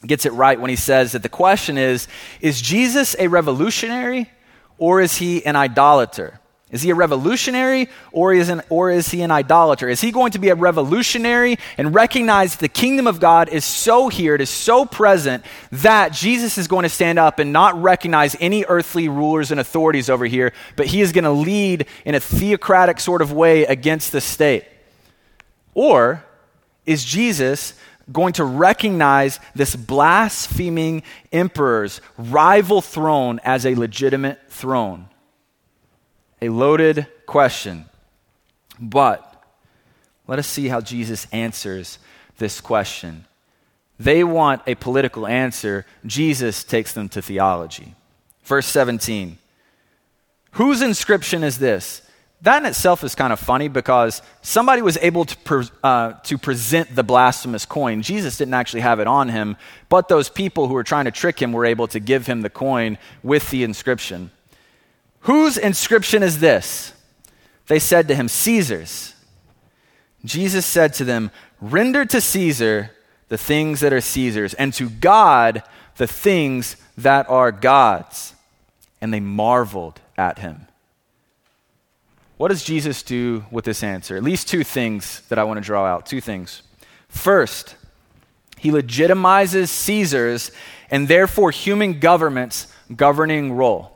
gets 0.07 0.27
it 0.27 0.33
right 0.33 0.61
when 0.61 0.71
he 0.71 0.77
says 0.77 1.13
that 1.13 1.23
the 1.23 1.29
question 1.29 1.79
is 1.79 2.09
is 2.41 2.61
Jesus 2.61 3.17
a 3.19 3.29
revolutionary 3.29 4.31
or 4.79 5.01
is 5.01 5.17
he 5.17 5.45
an 5.47 5.57
idolater? 5.57 6.41
Is 6.71 6.83
he 6.83 6.91
a 6.91 6.95
revolutionary 6.97 7.89
or 8.11 8.35
is, 8.35 8.49
an, 8.49 8.61
or 8.69 8.91
is 8.91 9.09
he 9.09 9.23
an 9.23 9.31
idolater? 9.31 9.89
Is 9.89 10.01
he 10.01 10.11
going 10.11 10.33
to 10.33 10.41
be 10.41 10.49
a 10.49 10.57
revolutionary 10.57 11.57
and 11.79 11.95
recognize 11.95 12.57
the 12.57 12.69
kingdom 12.69 13.07
of 13.07 13.21
God 13.21 13.49
is 13.49 13.65
so 13.65 14.09
here, 14.09 14.35
it 14.35 14.41
is 14.41 14.51
so 14.51 14.85
present 14.85 15.45
that 15.71 16.13
Jesus 16.13 16.59
is 16.59 16.67
going 16.67 16.83
to 16.83 16.89
stand 16.89 17.21
up 17.21 17.39
and 17.39 17.53
not 17.53 17.81
recognize 17.81 18.37
any 18.41 18.65
earthly 18.65 19.09
rulers 19.09 19.53
and 19.53 19.61
authorities 19.61 20.11
over 20.11 20.25
here, 20.27 20.53
but 20.75 20.87
he 20.87 21.01
is 21.01 21.13
going 21.13 21.23
to 21.23 21.31
lead 21.31 21.87
in 22.05 22.17
a 22.17 22.21
theocratic 22.21 22.99
sort 22.99 23.23
of 23.23 23.33
way 23.33 23.65
against 23.67 24.11
the 24.11 24.21
state? 24.21 24.65
Or 25.75 26.25
is 26.87 27.05
Jesus 27.05 27.75
going 28.13 28.35
to 28.35 28.45
recognize 28.45 29.41
this 29.55 29.75
blaspheming 29.77 31.03
emperor's 31.33 32.01
rival 32.19 32.81
throne 32.81 33.41
as 33.45 33.65
a 33.65 33.75
legitimate 33.75 34.41
throne? 34.49 35.09
a 36.45 36.49
loaded 36.51 37.07
question. 37.27 37.87
But 38.79 39.43
let 40.27 40.39
us 40.39 40.47
see 40.47 40.69
how 40.69 40.81
Jesus 40.81 41.27
answers 41.33 41.99
this 42.39 42.61
question. 42.61 43.25
They 43.99 44.25
want 44.25 44.63
a 44.67 44.75
political 44.75 45.27
answer, 45.27 45.87
Jesus 46.05 46.65
takes 46.65 46.93
them 46.93 47.09
to 47.11 47.23
theology. 47.23 47.95
Verse 48.45 48.67
17 48.67 49.39
Whose 50.53 50.83
inscription 50.83 51.43
is 51.43 51.59
this? 51.59 52.03
That 52.45 52.63
in 52.63 52.67
itself 52.67 53.03
is 53.05 53.15
kind 53.15 53.33
of 53.33 53.41
funny 53.41 53.69
because 53.69 54.21
somebody 54.43 54.83
was 54.83 54.99
able 54.99 55.25
to, 55.25 55.37
pre- 55.39 55.69
uh, 55.83 56.13
to 56.25 56.37
present 56.37 56.95
the 56.95 57.03
blasphemous 57.03 57.65
coin. 57.65 58.03
Jesus 58.03 58.37
didn't 58.37 58.53
actually 58.53 58.83
have 58.83 59.01
it 59.01 59.07
on 59.07 59.31
him, 59.31 59.57
but 59.89 60.09
those 60.09 60.29
people 60.29 60.69
who 60.69 60.75
were 60.75 60.85
trying 60.85 61.07
to 61.07 61.11
trick 61.11 61.41
him 61.41 61.55
were 61.55 61.65
able 61.65 61.89
to 61.89 61.99
give 61.99 62.27
him 62.27 62.43
the 62.43 62.51
coin 62.51 62.99
with 63.23 63.49
the 63.49 63.65
inscription. 63.65 64.31
Whose 65.21 65.57
inscription 65.57 66.23
is 66.23 66.41
this? 66.41 66.93
They 67.67 67.79
said 67.79 68.09
to 68.09 68.15
him, 68.15 68.29
Caesar's. 68.29 69.15
Jesus 70.23 70.67
said 70.67 70.93
to 70.95 71.05
them, 71.05 71.31
Render 71.63 72.05
to 72.05 72.21
Caesar 72.21 72.91
the 73.29 73.39
things 73.39 73.81
that 73.81 73.95
are 73.95 74.03
Caesar's, 74.03 74.53
and 74.53 74.75
to 74.75 74.91
God 74.91 75.63
the 75.97 76.07
things 76.07 76.77
that 76.99 77.27
are 77.31 77.51
God's. 77.51 78.35
And 79.01 79.15
they 79.15 79.21
marveled 79.21 79.99
at 80.19 80.41
him. 80.41 80.67
What 82.37 82.49
does 82.49 82.65
Jesus 82.65 83.03
do 83.03 83.45
with 83.51 83.65
this 83.65 83.83
answer? 83.83 84.17
At 84.17 84.25
least 84.25 84.49
two 84.49 84.65
things 84.65 85.23
that 85.29 85.39
I 85.39 85.45
want 85.45 85.59
to 85.59 85.65
draw 85.65 85.85
out. 85.87 86.07
Two 86.07 86.21
things. 86.21 86.63
First, 87.09 87.77
he 88.59 88.71
legitimizes 88.71 89.69
Caesar's 89.69 90.51
and 90.91 91.07
therefore 91.07 91.51
human 91.51 92.01
government's 92.01 92.67
governing 92.95 93.53
role. 93.53 93.93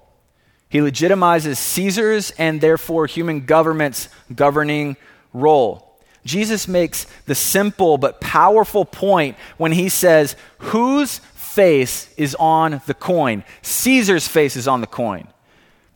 He 0.68 0.78
legitimizes 0.78 1.56
Caesar's 1.56 2.30
and 2.32 2.60
therefore 2.60 3.06
human 3.06 3.46
government's 3.46 4.08
governing 4.34 4.96
role. 5.32 5.98
Jesus 6.24 6.68
makes 6.68 7.06
the 7.26 7.34
simple 7.34 7.98
but 7.98 8.20
powerful 8.20 8.84
point 8.84 9.36
when 9.56 9.72
he 9.72 9.88
says, 9.88 10.36
Whose 10.58 11.18
face 11.18 12.12
is 12.16 12.34
on 12.34 12.82
the 12.86 12.94
coin? 12.94 13.44
Caesar's 13.62 14.28
face 14.28 14.54
is 14.56 14.68
on 14.68 14.80
the 14.80 14.86
coin. 14.86 15.26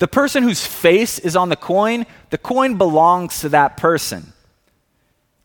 The 0.03 0.09
person 0.09 0.43
whose 0.43 0.67
face 0.67 1.21
is 1.21 1.37
on 1.37 1.49
the 1.49 1.55
coin, 1.55 2.07
the 2.31 2.37
coin 2.37 2.77
belongs 2.77 3.39
to 3.43 3.51
that 3.51 3.77
person. 3.77 4.33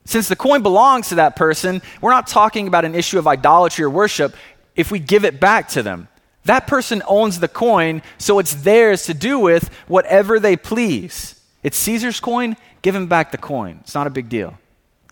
Since 0.06 0.30
the 0.30 0.36
coin 0.36 0.64
belongs 0.64 1.10
to 1.10 1.16
that 1.16 1.36
person, 1.36 1.80
we're 2.02 2.10
not 2.10 2.26
talking 2.26 2.68
about 2.68 2.84
an 2.84 2.96
issue 2.96 3.20
of 3.20 3.28
idolatry 3.28 3.86
or 3.86 3.92
worship 3.92 4.36
if 4.76 4.90
we 4.90 4.98
give 4.98 5.26
it 5.26 5.40
back 5.40 5.68
to 5.68 5.84
them. 5.84 6.08
That 6.46 6.66
person 6.66 7.04
owns 7.08 7.40
the 7.40 7.48
coin, 7.48 8.02
so 8.18 8.40
it's 8.40 8.56
theirs 8.56 9.04
to 9.04 9.14
do 9.14 9.38
with 9.38 9.70
whatever 9.88 10.40
they 10.40 10.56
please. 10.58 11.40
It's 11.62 11.78
Caesar's 11.78 12.20
coin, 12.20 12.58
give 12.82 12.96
him 12.96 13.06
back 13.06 13.32
the 13.32 13.38
coin. 13.38 13.78
It's 13.82 13.94
not 13.94 14.08
a 14.08 14.10
big 14.10 14.28
deal. 14.28 14.58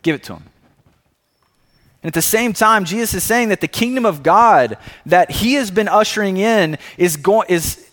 Give 0.02 0.16
it 0.16 0.24
to 0.24 0.38
him. 0.38 0.44
And 2.02 2.08
at 2.08 2.16
the 2.16 2.22
same 2.24 2.54
time, 2.54 2.84
Jesus 2.86 3.14
is 3.14 3.24
saying 3.24 3.50
that 3.50 3.62
the 3.62 3.68
kingdom 3.68 4.08
of 4.08 4.24
God 4.24 4.80
that 5.06 5.30
he 5.30 5.54
has 5.54 5.70
been 5.70 5.88
ushering 5.88 6.38
in 6.38 6.80
is, 6.98 7.18
go- 7.18 7.46
is, 7.48 7.85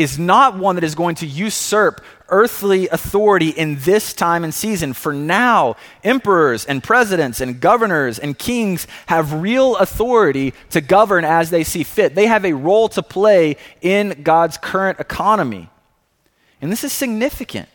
is 0.00 0.18
not 0.18 0.56
one 0.56 0.76
that 0.76 0.84
is 0.84 0.94
going 0.94 1.14
to 1.14 1.26
usurp 1.26 2.02
earthly 2.30 2.88
authority 2.88 3.50
in 3.50 3.76
this 3.80 4.14
time 4.14 4.44
and 4.44 4.54
season. 4.54 4.94
For 4.94 5.12
now, 5.12 5.76
emperors 6.02 6.64
and 6.64 6.82
presidents 6.82 7.38
and 7.42 7.60
governors 7.60 8.18
and 8.18 8.38
kings 8.38 8.86
have 9.08 9.34
real 9.34 9.76
authority 9.76 10.54
to 10.70 10.80
govern 10.80 11.26
as 11.26 11.50
they 11.50 11.64
see 11.64 11.82
fit. 11.82 12.14
They 12.14 12.28
have 12.28 12.46
a 12.46 12.54
role 12.54 12.88
to 12.88 13.02
play 13.02 13.58
in 13.82 14.22
God's 14.22 14.56
current 14.56 15.00
economy. 15.00 15.68
And 16.62 16.72
this 16.72 16.82
is 16.82 16.94
significant. 16.94 17.68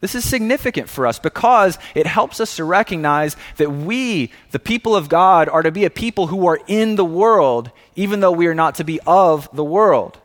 This 0.00 0.14
is 0.14 0.28
significant 0.28 0.88
for 0.88 1.08
us 1.08 1.18
because 1.18 1.76
it 1.96 2.06
helps 2.06 2.38
us 2.38 2.54
to 2.56 2.64
recognize 2.64 3.36
that 3.56 3.70
we, 3.70 4.30
the 4.52 4.60
people 4.60 4.94
of 4.94 5.08
God, 5.08 5.48
are 5.48 5.62
to 5.62 5.72
be 5.72 5.84
a 5.84 5.90
people 5.90 6.28
who 6.28 6.46
are 6.46 6.60
in 6.68 6.94
the 6.94 7.04
world, 7.04 7.72
even 7.96 8.20
though 8.20 8.30
we 8.30 8.46
are 8.46 8.54
not 8.54 8.76
to 8.76 8.84
be 8.84 9.00
of 9.08 9.48
the 9.52 9.64
world. 9.64 10.18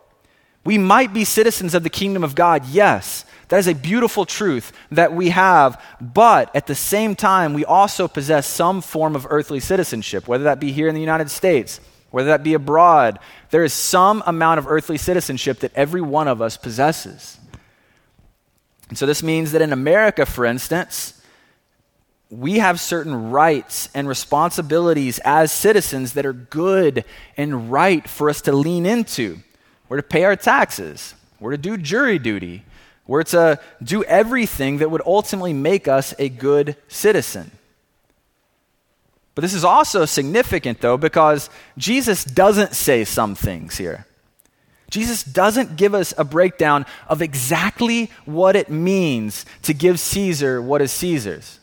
We 0.68 0.78
might 0.78 1.14
be 1.14 1.24
citizens 1.24 1.74
of 1.74 1.84
the 1.84 1.90
kingdom 1.90 2.26
of 2.26 2.36
God, 2.36 2.66
yes. 2.66 3.24
That 3.48 3.60
is 3.60 3.70
a 3.70 3.74
beautiful 3.74 4.26
truth 4.26 4.74
that 4.92 5.14
we 5.14 5.30
have, 5.30 5.82
but 6.02 6.54
at 6.54 6.68
the 6.68 6.76
same 6.76 7.16
time, 7.16 7.54
we 7.54 7.64
also 7.64 8.10
possess 8.10 8.46
some 8.46 8.82
form 8.82 9.16
of 9.16 9.28
earthly 9.30 9.62
citizenship, 9.62 10.28
whether 10.28 10.44
that 10.44 10.60
be 10.60 10.74
here 10.74 10.90
in 10.90 10.94
the 10.94 11.00
United 11.00 11.32
States, 11.32 11.80
whether 12.12 12.28
that 12.28 12.44
be 12.44 12.54
abroad. 12.54 13.18
There 13.50 13.64
is 13.64 13.72
some 13.72 14.22
amount 14.26 14.60
of 14.60 14.68
earthly 14.68 14.98
citizenship 14.98 15.60
that 15.60 15.72
every 15.74 16.02
one 16.02 16.28
of 16.28 16.42
us 16.42 16.58
possesses. 16.58 17.38
And 18.90 18.98
so 18.98 19.06
this 19.06 19.24
means 19.24 19.54
that 19.54 19.62
in 19.62 19.72
America, 19.72 20.26
for 20.26 20.44
instance, 20.44 21.14
we 22.30 22.60
have 22.60 22.82
certain 22.82 23.32
rights 23.32 23.88
and 23.94 24.06
responsibilities 24.06 25.20
as 25.24 25.54
citizens 25.54 26.12
that 26.12 26.26
are 26.26 26.34
good 26.34 27.06
and 27.38 27.72
right 27.72 28.06
for 28.10 28.30
us 28.30 28.42
to 28.42 28.52
lean 28.52 28.86
into. 28.86 29.40
We're 29.90 29.98
to 29.98 30.04
pay 30.04 30.26
our 30.26 30.36
taxes, 30.36 31.14
we're 31.40 31.52
to 31.52 31.58
do 31.58 31.78
jury 31.78 32.20
duty, 32.20 32.64
we're 33.06 33.24
to 33.24 33.60
do 33.82 34.04
everything 34.04 34.80
that 34.80 34.92
would 34.92 35.02
ultimately 35.06 35.54
make 35.54 35.88
us 35.88 36.14
a 36.20 36.30
good 36.30 36.76
citizen. 36.88 37.52
But 39.34 39.44
this 39.44 39.54
is 39.54 39.64
also 39.64 40.06
significant, 40.06 40.82
though, 40.82 40.98
because 40.98 41.50
Jesus 41.78 42.24
doesn't 42.26 42.74
say 42.74 43.06
some 43.06 43.36
things 43.36 43.78
here. 43.78 44.08
Jesus 44.90 45.24
doesn't 45.24 45.76
give 45.76 45.94
us 45.94 46.14
a 46.18 46.24
breakdown 46.24 46.86
of 47.08 47.22
exactly 47.22 48.10
what 48.26 48.56
it 48.56 48.70
means 48.70 49.46
to 49.64 49.74
give 49.74 50.00
Caesar 50.00 50.62
what 50.62 50.82
is 50.82 50.92
Caesar's. 50.92 51.60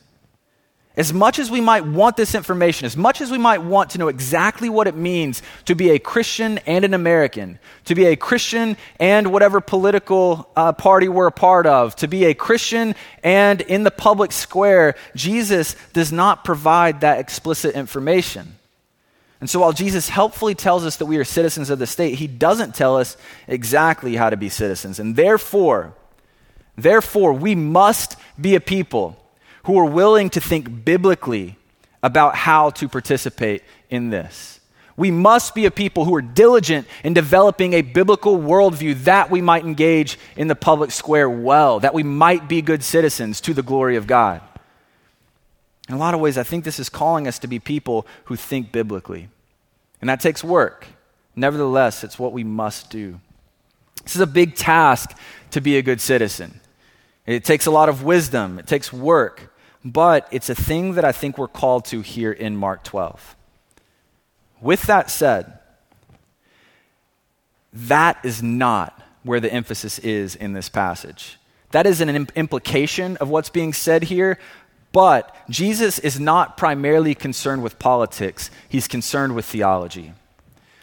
As 0.96 1.12
much 1.12 1.40
as 1.40 1.50
we 1.50 1.60
might 1.60 1.84
want 1.84 2.16
this 2.16 2.36
information, 2.36 2.86
as 2.86 2.96
much 2.96 3.20
as 3.20 3.28
we 3.28 3.38
might 3.38 3.62
want 3.62 3.90
to 3.90 3.98
know 3.98 4.06
exactly 4.06 4.68
what 4.68 4.86
it 4.86 4.94
means 4.94 5.42
to 5.64 5.74
be 5.74 5.90
a 5.90 5.98
Christian 5.98 6.58
and 6.58 6.84
an 6.84 6.94
American, 6.94 7.58
to 7.86 7.96
be 7.96 8.06
a 8.06 8.14
Christian 8.14 8.76
and 9.00 9.32
whatever 9.32 9.60
political 9.60 10.48
uh, 10.54 10.72
party 10.72 11.08
we're 11.08 11.26
a 11.26 11.32
part 11.32 11.66
of, 11.66 11.96
to 11.96 12.06
be 12.06 12.26
a 12.26 12.34
Christian 12.34 12.94
and 13.24 13.60
in 13.60 13.82
the 13.82 13.90
public 13.90 14.30
square, 14.30 14.94
Jesus 15.16 15.74
does 15.92 16.12
not 16.12 16.44
provide 16.44 17.00
that 17.00 17.18
explicit 17.18 17.74
information. 17.74 18.54
And 19.40 19.50
so 19.50 19.60
while 19.60 19.72
Jesus 19.72 20.08
helpfully 20.08 20.54
tells 20.54 20.86
us 20.86 20.98
that 20.98 21.06
we 21.06 21.16
are 21.16 21.24
citizens 21.24 21.70
of 21.70 21.80
the 21.80 21.88
state, 21.88 22.14
he 22.14 22.28
doesn't 22.28 22.76
tell 22.76 22.96
us 22.96 23.16
exactly 23.48 24.14
how 24.14 24.30
to 24.30 24.36
be 24.36 24.48
citizens. 24.48 25.00
And 25.00 25.16
therefore, 25.16 25.92
therefore, 26.76 27.32
we 27.32 27.56
must 27.56 28.16
be 28.40 28.54
a 28.54 28.60
people 28.60 29.20
who 29.64 29.78
are 29.78 29.84
willing 29.84 30.30
to 30.30 30.40
think 30.40 30.84
biblically 30.84 31.56
about 32.02 32.36
how 32.36 32.70
to 32.70 32.88
participate 32.88 33.62
in 33.90 34.10
this. 34.10 34.60
We 34.96 35.10
must 35.10 35.54
be 35.54 35.64
a 35.64 35.70
people 35.70 36.04
who 36.04 36.14
are 36.14 36.22
diligent 36.22 36.86
in 37.02 37.14
developing 37.14 37.72
a 37.72 37.82
biblical 37.82 38.38
worldview 38.38 39.02
that 39.04 39.30
we 39.30 39.40
might 39.40 39.64
engage 39.64 40.18
in 40.36 40.46
the 40.46 40.54
public 40.54 40.92
square 40.92 41.28
well, 41.28 41.80
that 41.80 41.94
we 41.94 42.04
might 42.04 42.48
be 42.48 42.62
good 42.62 42.84
citizens 42.84 43.40
to 43.40 43.54
the 43.54 43.62
glory 43.62 43.96
of 43.96 44.06
God. 44.06 44.40
In 45.88 45.96
a 45.96 45.98
lot 45.98 46.14
of 46.14 46.20
ways, 46.20 46.38
I 46.38 46.44
think 46.44 46.64
this 46.64 46.78
is 46.78 46.88
calling 46.88 47.26
us 47.26 47.38
to 47.40 47.48
be 47.48 47.58
people 47.58 48.06
who 48.26 48.36
think 48.36 48.70
biblically. 48.70 49.28
And 50.00 50.08
that 50.08 50.20
takes 50.20 50.44
work. 50.44 50.86
Nevertheless, 51.34 52.04
it's 52.04 52.18
what 52.18 52.32
we 52.32 52.44
must 52.44 52.90
do. 52.90 53.20
This 54.04 54.14
is 54.14 54.20
a 54.20 54.26
big 54.26 54.54
task 54.54 55.16
to 55.50 55.60
be 55.60 55.76
a 55.76 55.82
good 55.82 56.00
citizen. 56.00 56.60
It 57.26 57.44
takes 57.44 57.66
a 57.66 57.70
lot 57.70 57.88
of 57.88 58.04
wisdom, 58.04 58.58
it 58.58 58.66
takes 58.66 58.92
work, 58.92 59.53
but 59.84 60.26
it's 60.30 60.48
a 60.48 60.54
thing 60.54 60.94
that 60.94 61.04
I 61.04 61.12
think 61.12 61.36
we're 61.36 61.48
called 61.48 61.84
to 61.86 62.00
here 62.00 62.32
in 62.32 62.56
Mark 62.56 62.84
12. 62.84 63.36
With 64.60 64.82
that 64.84 65.10
said, 65.10 65.58
that 67.72 68.18
is 68.24 68.42
not 68.42 69.00
where 69.24 69.40
the 69.40 69.52
emphasis 69.52 69.98
is 69.98 70.36
in 70.36 70.52
this 70.52 70.68
passage. 70.68 71.38
That 71.72 71.86
is 71.86 72.00
an 72.00 72.28
implication 72.36 73.16
of 73.18 73.28
what's 73.28 73.50
being 73.50 73.72
said 73.72 74.04
here, 74.04 74.38
but 74.92 75.34
Jesus 75.50 75.98
is 75.98 76.20
not 76.20 76.56
primarily 76.56 77.14
concerned 77.14 77.62
with 77.62 77.78
politics, 77.78 78.50
he's 78.68 78.86
concerned 78.86 79.34
with 79.34 79.44
theology. 79.44 80.12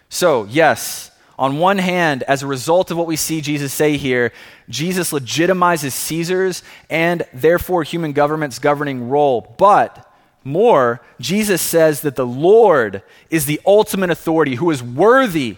So, 0.10 0.46
yes, 0.46 1.11
on 1.42 1.58
one 1.58 1.80
hand, 1.80 2.22
as 2.28 2.44
a 2.44 2.48
result 2.48 2.92
of 2.92 2.98
what 2.98 3.08
we 3.08 3.16
see 3.16 3.42
Jesus 3.42 3.74
say 3.74 3.98
here, 3.98 4.32
Jesus 4.70 5.12
legitimizes 5.12 5.92
Caesar's 5.92 6.62
and 6.88 7.26
therefore 7.34 7.82
human 7.82 8.14
government's 8.14 8.60
governing 8.60 9.10
role. 9.10 9.56
But 9.58 10.08
more, 10.44 11.02
Jesus 11.20 11.60
says 11.60 12.02
that 12.02 12.16
the 12.16 12.28
Lord 12.28 13.02
is 13.32 13.48
the 13.48 13.60
ultimate 13.66 14.12
authority 14.12 14.54
who 14.54 14.70
is 14.70 14.84
worthy 14.84 15.58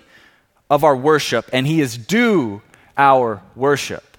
of 0.70 0.86
our 0.86 0.96
worship 0.96 1.50
and 1.52 1.68
he 1.68 1.82
is 1.82 1.98
due 1.98 2.62
our 2.98 3.44
worship. 3.54 4.13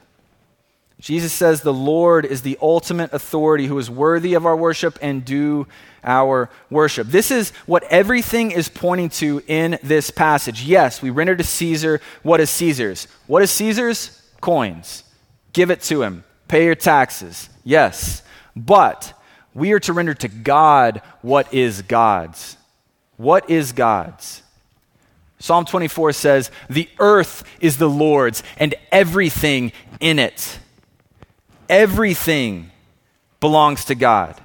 Jesus 1.04 1.34
says 1.34 1.60
the 1.60 1.70
Lord 1.70 2.24
is 2.24 2.40
the 2.40 2.56
ultimate 2.62 3.12
authority 3.12 3.66
who 3.66 3.78
is 3.78 3.90
worthy 3.90 4.32
of 4.32 4.46
our 4.46 4.56
worship 4.56 4.98
and 5.02 5.22
due 5.22 5.66
our 6.02 6.48
worship. 6.70 7.08
This 7.08 7.30
is 7.30 7.50
what 7.66 7.82
everything 7.90 8.52
is 8.52 8.70
pointing 8.70 9.10
to 9.10 9.42
in 9.46 9.78
this 9.82 10.08
passage. 10.10 10.62
Yes, 10.62 11.02
we 11.02 11.10
render 11.10 11.36
to 11.36 11.44
Caesar 11.44 12.00
what 12.22 12.40
is 12.40 12.48
Caesar's. 12.48 13.06
What 13.26 13.42
is 13.42 13.50
Caesar's? 13.50 14.18
Coins. 14.40 15.04
Give 15.52 15.70
it 15.70 15.82
to 15.82 16.00
him. 16.00 16.24
Pay 16.48 16.64
your 16.64 16.74
taxes. 16.74 17.50
Yes. 17.64 18.22
But 18.56 19.12
we 19.52 19.72
are 19.72 19.80
to 19.80 19.92
render 19.92 20.14
to 20.14 20.28
God 20.28 21.02
what 21.20 21.52
is 21.52 21.82
God's. 21.82 22.56
What 23.18 23.50
is 23.50 23.72
God's? 23.72 24.42
Psalm 25.38 25.66
24 25.66 26.14
says, 26.14 26.50
The 26.70 26.88
earth 26.98 27.44
is 27.60 27.76
the 27.76 27.90
Lord's 27.90 28.42
and 28.56 28.74
everything 28.90 29.72
in 30.00 30.18
it. 30.18 30.60
Everything 31.68 32.70
belongs 33.40 33.86
to 33.86 33.94
God. 33.94 34.40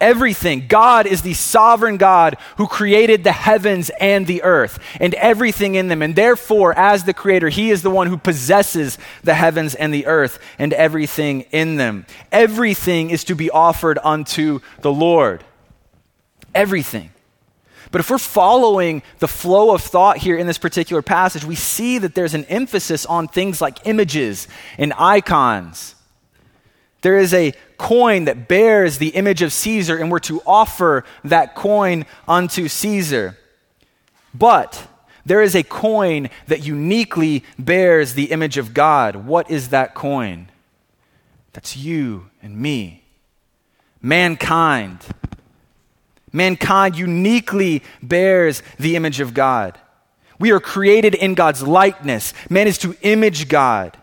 Everything. 0.00 0.66
God 0.66 1.06
is 1.06 1.22
the 1.22 1.34
sovereign 1.34 1.96
God 1.96 2.36
who 2.56 2.66
created 2.66 3.22
the 3.22 3.32
heavens 3.32 3.90
and 4.00 4.26
the 4.26 4.42
earth 4.42 4.78
and 5.00 5.14
everything 5.14 5.76
in 5.76 5.88
them. 5.88 6.02
And 6.02 6.16
therefore, 6.16 6.76
as 6.76 7.04
the 7.04 7.14
creator, 7.14 7.48
he 7.48 7.70
is 7.70 7.82
the 7.82 7.90
one 7.90 8.08
who 8.08 8.16
possesses 8.16 8.98
the 9.22 9.34
heavens 9.34 9.74
and 9.74 9.94
the 9.94 10.06
earth 10.06 10.38
and 10.58 10.72
everything 10.72 11.42
in 11.52 11.76
them. 11.76 12.06
Everything 12.32 13.10
is 13.10 13.24
to 13.24 13.34
be 13.34 13.50
offered 13.50 13.98
unto 14.02 14.60
the 14.80 14.92
Lord. 14.92 15.44
Everything. 16.54 17.10
But 17.90 18.00
if 18.00 18.10
we're 18.10 18.18
following 18.18 19.02
the 19.20 19.28
flow 19.28 19.72
of 19.72 19.80
thought 19.80 20.18
here 20.18 20.36
in 20.36 20.48
this 20.48 20.58
particular 20.58 21.02
passage, 21.02 21.44
we 21.44 21.54
see 21.54 21.98
that 21.98 22.14
there's 22.16 22.34
an 22.34 22.44
emphasis 22.46 23.06
on 23.06 23.28
things 23.28 23.60
like 23.60 23.86
images 23.86 24.48
and 24.76 24.92
icons 24.98 25.93
there 27.04 27.18
is 27.18 27.34
a 27.34 27.52
coin 27.76 28.24
that 28.24 28.48
bears 28.48 28.96
the 28.96 29.10
image 29.10 29.42
of 29.42 29.52
Caesar, 29.52 29.98
and 29.98 30.10
we're 30.10 30.20
to 30.20 30.40
offer 30.46 31.04
that 31.22 31.54
coin 31.54 32.06
unto 32.26 32.66
Caesar. 32.66 33.36
But 34.32 34.88
there 35.26 35.42
is 35.42 35.54
a 35.54 35.62
coin 35.62 36.30
that 36.46 36.64
uniquely 36.64 37.44
bears 37.58 38.14
the 38.14 38.30
image 38.30 38.56
of 38.56 38.72
God. 38.72 39.16
What 39.16 39.50
is 39.50 39.68
that 39.68 39.94
coin? 39.94 40.48
That's 41.52 41.76
you 41.76 42.30
and 42.42 42.56
me. 42.56 43.04
Mankind. 44.00 45.00
Mankind 46.32 46.96
uniquely 46.96 47.82
bears 48.02 48.62
the 48.78 48.96
image 48.96 49.20
of 49.20 49.34
God. 49.34 49.78
We 50.38 50.52
are 50.52 50.60
created 50.60 51.14
in 51.14 51.34
God's 51.34 51.62
likeness. 51.62 52.32
Man 52.48 52.66
is 52.66 52.78
to 52.78 52.96
image 53.02 53.48
God. 53.50 53.98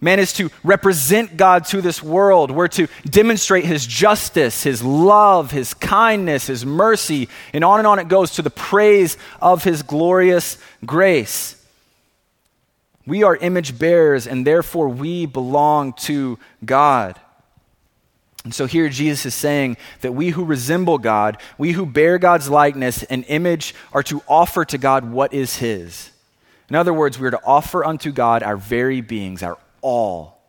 Man 0.00 0.18
is 0.18 0.32
to 0.34 0.50
represent 0.64 1.36
God 1.36 1.66
to 1.66 1.82
this 1.82 2.02
world. 2.02 2.50
We're 2.50 2.68
to 2.68 2.88
demonstrate 3.04 3.66
his 3.66 3.86
justice, 3.86 4.62
his 4.62 4.82
love, 4.82 5.50
his 5.50 5.74
kindness, 5.74 6.46
his 6.46 6.64
mercy, 6.64 7.28
and 7.52 7.62
on 7.62 7.80
and 7.80 7.86
on 7.86 7.98
it 7.98 8.08
goes 8.08 8.32
to 8.32 8.42
the 8.42 8.50
praise 8.50 9.18
of 9.42 9.62
his 9.62 9.82
glorious 9.82 10.56
grace. 10.86 11.62
We 13.06 13.24
are 13.24 13.36
image 13.36 13.78
bearers, 13.78 14.26
and 14.26 14.46
therefore 14.46 14.88
we 14.88 15.26
belong 15.26 15.92
to 16.04 16.38
God. 16.64 17.20
And 18.44 18.54
so 18.54 18.64
here 18.64 18.88
Jesus 18.88 19.26
is 19.26 19.34
saying 19.34 19.76
that 20.00 20.12
we 20.12 20.30
who 20.30 20.44
resemble 20.44 20.96
God, 20.96 21.36
we 21.58 21.72
who 21.72 21.84
bear 21.84 22.18
God's 22.18 22.48
likeness 22.48 23.02
and 23.02 23.24
image, 23.28 23.74
are 23.92 24.02
to 24.04 24.22
offer 24.26 24.64
to 24.64 24.78
God 24.78 25.04
what 25.04 25.34
is 25.34 25.56
his. 25.56 26.10
In 26.70 26.76
other 26.76 26.94
words, 26.94 27.18
we 27.18 27.26
are 27.26 27.32
to 27.32 27.44
offer 27.44 27.84
unto 27.84 28.12
God 28.12 28.42
our 28.42 28.56
very 28.56 29.02
beings, 29.02 29.42
our 29.42 29.58
all. 29.82 30.40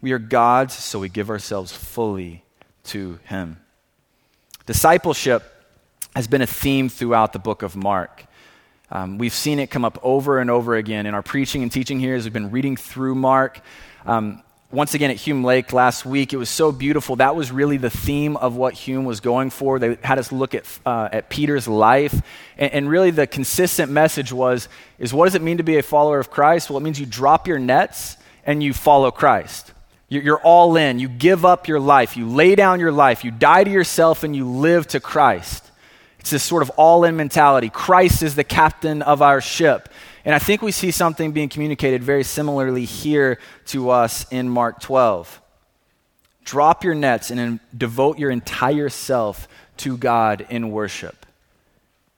We 0.00 0.12
are 0.12 0.18
God's, 0.18 0.74
so 0.74 0.98
we 0.98 1.08
give 1.08 1.30
ourselves 1.30 1.72
fully 1.72 2.44
to 2.84 3.18
Him. 3.24 3.58
Discipleship 4.66 5.42
has 6.14 6.26
been 6.26 6.42
a 6.42 6.46
theme 6.46 6.88
throughout 6.88 7.32
the 7.32 7.38
book 7.38 7.62
of 7.62 7.74
Mark. 7.74 8.26
Um, 8.90 9.18
we've 9.18 9.32
seen 9.32 9.58
it 9.58 9.68
come 9.68 9.84
up 9.84 9.98
over 10.02 10.38
and 10.38 10.50
over 10.50 10.76
again 10.76 11.06
in 11.06 11.14
our 11.14 11.22
preaching 11.22 11.62
and 11.62 11.72
teaching 11.72 11.98
here 11.98 12.14
as 12.14 12.24
we've 12.24 12.32
been 12.32 12.50
reading 12.50 12.76
through 12.76 13.14
Mark. 13.14 13.60
Um, 14.06 14.42
once 14.74 14.92
again 14.92 15.12
at 15.12 15.16
Hume 15.16 15.44
Lake 15.44 15.72
last 15.72 16.04
week, 16.04 16.32
it 16.32 16.36
was 16.36 16.50
so 16.50 16.72
beautiful. 16.72 17.16
That 17.16 17.36
was 17.36 17.52
really 17.52 17.76
the 17.76 17.90
theme 17.90 18.36
of 18.36 18.56
what 18.56 18.74
Hume 18.74 19.04
was 19.04 19.20
going 19.20 19.50
for. 19.50 19.78
They 19.78 19.96
had 20.02 20.18
us 20.18 20.32
look 20.32 20.52
at, 20.52 20.66
uh, 20.84 21.08
at 21.12 21.30
Peter's 21.30 21.68
life. 21.68 22.12
And, 22.58 22.72
and 22.72 22.88
really, 22.88 23.12
the 23.12 23.28
consistent 23.28 23.92
message 23.92 24.32
was 24.32 24.68
is 24.98 25.14
what 25.14 25.26
does 25.26 25.36
it 25.36 25.42
mean 25.42 25.58
to 25.58 25.62
be 25.62 25.78
a 25.78 25.82
follower 25.82 26.18
of 26.18 26.28
Christ? 26.28 26.70
Well, 26.70 26.78
it 26.78 26.82
means 26.82 26.98
you 26.98 27.06
drop 27.06 27.46
your 27.46 27.60
nets 27.60 28.16
and 28.44 28.62
you 28.62 28.74
follow 28.74 29.12
Christ. 29.12 29.72
You're 30.08 30.40
all 30.40 30.76
in. 30.76 30.98
You 30.98 31.08
give 31.08 31.44
up 31.44 31.68
your 31.68 31.80
life. 31.80 32.16
You 32.16 32.28
lay 32.28 32.56
down 32.56 32.80
your 32.80 32.92
life. 32.92 33.24
You 33.24 33.30
die 33.30 33.64
to 33.64 33.70
yourself 33.70 34.24
and 34.24 34.34
you 34.34 34.46
live 34.48 34.88
to 34.88 35.00
Christ. 35.00 35.70
It's 36.18 36.30
this 36.30 36.42
sort 36.42 36.62
of 36.62 36.70
all 36.70 37.04
in 37.04 37.16
mentality. 37.16 37.68
Christ 37.68 38.22
is 38.22 38.34
the 38.34 38.44
captain 38.44 39.02
of 39.02 39.22
our 39.22 39.40
ship. 39.40 39.88
And 40.24 40.34
I 40.34 40.38
think 40.38 40.62
we 40.62 40.72
see 40.72 40.90
something 40.90 41.32
being 41.32 41.48
communicated 41.48 42.02
very 42.02 42.24
similarly 42.24 42.84
here 42.84 43.38
to 43.66 43.90
us 43.90 44.26
in 44.30 44.48
Mark 44.48 44.80
12. 44.80 45.40
Drop 46.44 46.84
your 46.84 46.94
nets 46.94 47.30
and 47.30 47.60
devote 47.76 48.18
your 48.18 48.30
entire 48.30 48.88
self 48.88 49.48
to 49.78 49.96
God 49.96 50.46
in 50.48 50.70
worship. 50.70 51.26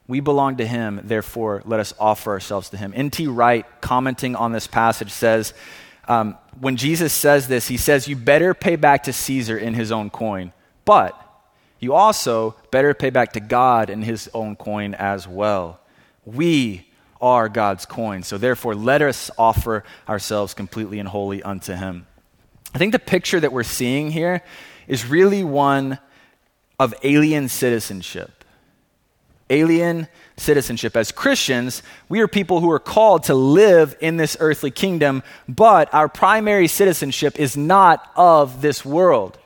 We 0.09 0.21
belong 0.21 0.59
to 0.59 0.67
Him, 0.67 1.01
therefore, 1.03 1.63
let 1.65 1.81
us 1.81 1.95
offer 1.99 2.31
ourselves 2.31 2.71
to 2.71 2.77
Him. 2.77 2.93
N.T. 2.95 3.27
Wright, 3.27 3.67
commenting 3.81 4.37
on 4.37 4.53
this 4.53 4.69
passage, 4.69 5.11
says 5.11 5.53
um, 6.09 6.37
when 6.61 6.77
Jesus 6.77 7.13
says 7.13 7.49
this, 7.49 7.67
he 7.67 7.77
says, 7.77 8.07
You 8.07 8.17
better 8.17 8.55
pay 8.55 8.77
back 8.77 9.05
to 9.05 9.13
Caesar 9.13 9.59
in 9.59 9.75
his 9.75 9.91
own 9.91 10.11
coin, 10.11 10.53
but 10.85 11.21
you 11.81 11.95
also 11.95 12.55
better 12.71 12.95
pay 12.95 13.11
back 13.11 13.33
to 13.33 13.41
God 13.41 13.91
in 13.91 14.03
his 14.03 14.31
own 14.33 14.57
coin 14.57 14.95
as 14.95 15.27
well. 15.27 15.81
We 16.25 16.87
are 17.21 17.49
God's 17.49 17.87
coin. 17.87 18.23
So 18.23 18.39
therefore, 18.39 18.75
let 18.75 19.03
us 19.03 19.31
offer 19.39 19.85
ourselves 20.09 20.55
completely 20.55 20.99
and 20.99 21.09
wholly 21.09 21.43
unto 21.43 21.75
Him. 21.75 22.07
I 22.75 22.79
think 22.79 22.93
the 22.93 22.99
picture 22.99 23.41
that 23.41 23.53
we're 23.53 23.63
seeing 23.63 24.11
here 24.11 24.43
is 24.87 25.07
really 25.07 25.43
one 25.43 25.99
of 26.79 26.95
alien 27.03 27.49
citizenship. 27.49 28.45
Alien 29.49 30.09
citizenship. 30.37 30.97
As 30.97 31.13
Christians, 31.13 31.83
we 32.09 32.21
are 32.21 32.29
people 32.29 32.61
who 32.61 32.71
are 32.71 32.81
called 32.81 33.25
to 33.25 33.35
live 33.35 33.97
in 34.01 34.17
this 34.17 34.37
earthly 34.41 34.71
kingdom, 34.71 35.23
but 35.49 35.93
our 35.95 36.09
primary 36.09 36.67
citizenship 36.69 37.39
is 37.39 37.57
not 37.57 38.11
of 38.17 38.61
this 38.61 38.85
world. 38.85 39.39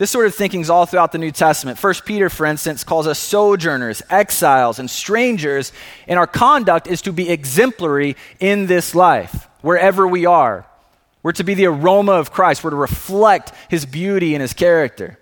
This 0.00 0.10
sort 0.10 0.24
of 0.24 0.34
thinking 0.34 0.62
is 0.62 0.70
all 0.70 0.86
throughout 0.86 1.12
the 1.12 1.18
New 1.18 1.30
Testament. 1.30 1.76
First 1.76 2.06
Peter, 2.06 2.30
for 2.30 2.46
instance, 2.46 2.84
calls 2.84 3.06
us 3.06 3.18
sojourners, 3.18 4.02
exiles, 4.08 4.78
and 4.78 4.88
strangers, 4.88 5.74
and 6.08 6.18
our 6.18 6.26
conduct 6.26 6.86
is 6.86 7.02
to 7.02 7.12
be 7.12 7.28
exemplary 7.28 8.16
in 8.38 8.64
this 8.64 8.94
life, 8.94 9.46
wherever 9.60 10.08
we 10.08 10.24
are. 10.24 10.64
We're 11.22 11.32
to 11.32 11.44
be 11.44 11.52
the 11.52 11.66
aroma 11.66 12.12
of 12.12 12.32
Christ. 12.32 12.64
We're 12.64 12.70
to 12.70 12.76
reflect 12.76 13.52
his 13.68 13.84
beauty 13.84 14.34
and 14.34 14.40
his 14.40 14.54
character. 14.54 15.18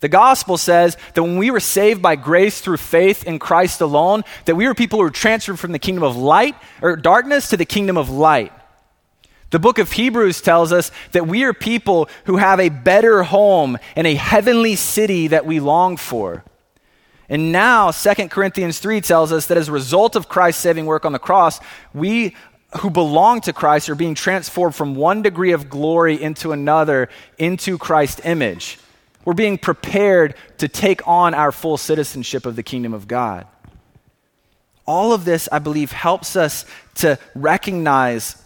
The 0.00 0.08
gospel 0.08 0.58
says 0.58 0.96
that 1.14 1.22
when 1.22 1.36
we 1.36 1.52
were 1.52 1.60
saved 1.60 2.02
by 2.02 2.16
grace 2.16 2.60
through 2.60 2.78
faith 2.78 3.22
in 3.22 3.38
Christ 3.38 3.80
alone, 3.80 4.24
that 4.46 4.56
we 4.56 4.66
were 4.66 4.74
people 4.74 4.98
who 4.98 5.04
were 5.04 5.10
transferred 5.10 5.60
from 5.60 5.70
the 5.70 5.78
kingdom 5.78 6.02
of 6.02 6.16
light 6.16 6.56
or 6.82 6.96
darkness 6.96 7.50
to 7.50 7.56
the 7.56 7.64
kingdom 7.64 7.96
of 7.96 8.10
light. 8.10 8.52
The 9.50 9.58
book 9.58 9.78
of 9.78 9.92
Hebrews 9.92 10.40
tells 10.40 10.72
us 10.72 10.92
that 11.12 11.26
we 11.26 11.42
are 11.44 11.52
people 11.52 12.08
who 12.24 12.36
have 12.36 12.60
a 12.60 12.68
better 12.68 13.24
home 13.24 13.78
and 13.96 14.06
a 14.06 14.14
heavenly 14.14 14.76
city 14.76 15.28
that 15.28 15.44
we 15.44 15.58
long 15.58 15.96
for. 15.96 16.44
And 17.28 17.52
now, 17.52 17.90
2 17.90 18.28
Corinthians 18.28 18.78
3 18.78 19.00
tells 19.00 19.32
us 19.32 19.46
that 19.46 19.58
as 19.58 19.68
a 19.68 19.72
result 19.72 20.16
of 20.16 20.28
Christ's 20.28 20.62
saving 20.62 20.86
work 20.86 21.04
on 21.04 21.12
the 21.12 21.18
cross, 21.18 21.60
we 21.94 22.34
who 22.80 22.90
belong 22.90 23.40
to 23.40 23.52
Christ 23.52 23.88
are 23.88 23.96
being 23.96 24.14
transformed 24.14 24.74
from 24.74 24.94
one 24.94 25.22
degree 25.22 25.52
of 25.52 25.68
glory 25.68 26.20
into 26.20 26.52
another, 26.52 27.08
into 27.38 27.78
Christ's 27.78 28.20
image. 28.24 28.78
We're 29.24 29.34
being 29.34 29.58
prepared 29.58 30.34
to 30.58 30.68
take 30.68 31.06
on 31.06 31.34
our 31.34 31.52
full 31.52 31.76
citizenship 31.76 32.46
of 32.46 32.56
the 32.56 32.62
kingdom 32.62 32.94
of 32.94 33.08
God. 33.08 33.46
All 34.86 35.12
of 35.12 35.24
this, 35.24 35.48
I 35.50 35.58
believe, 35.58 35.92
helps 35.92 36.36
us 36.36 36.64
to 36.96 37.18
recognize 37.34 38.40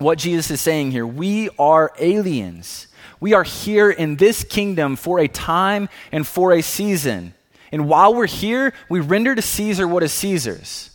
what 0.00 0.18
Jesus 0.18 0.50
is 0.50 0.60
saying 0.60 0.90
here. 0.90 1.06
We 1.06 1.50
are 1.58 1.92
aliens. 1.98 2.86
We 3.20 3.34
are 3.34 3.44
here 3.44 3.90
in 3.90 4.16
this 4.16 4.44
kingdom 4.44 4.96
for 4.96 5.18
a 5.18 5.28
time 5.28 5.88
and 6.10 6.26
for 6.26 6.52
a 6.52 6.62
season. 6.62 7.34
And 7.70 7.86
while 7.86 8.14
we're 8.14 8.26
here, 8.26 8.72
we 8.88 9.00
render 9.00 9.34
to 9.34 9.42
Caesar 9.42 9.86
what 9.86 10.02
is 10.02 10.12
Caesar's. 10.14 10.90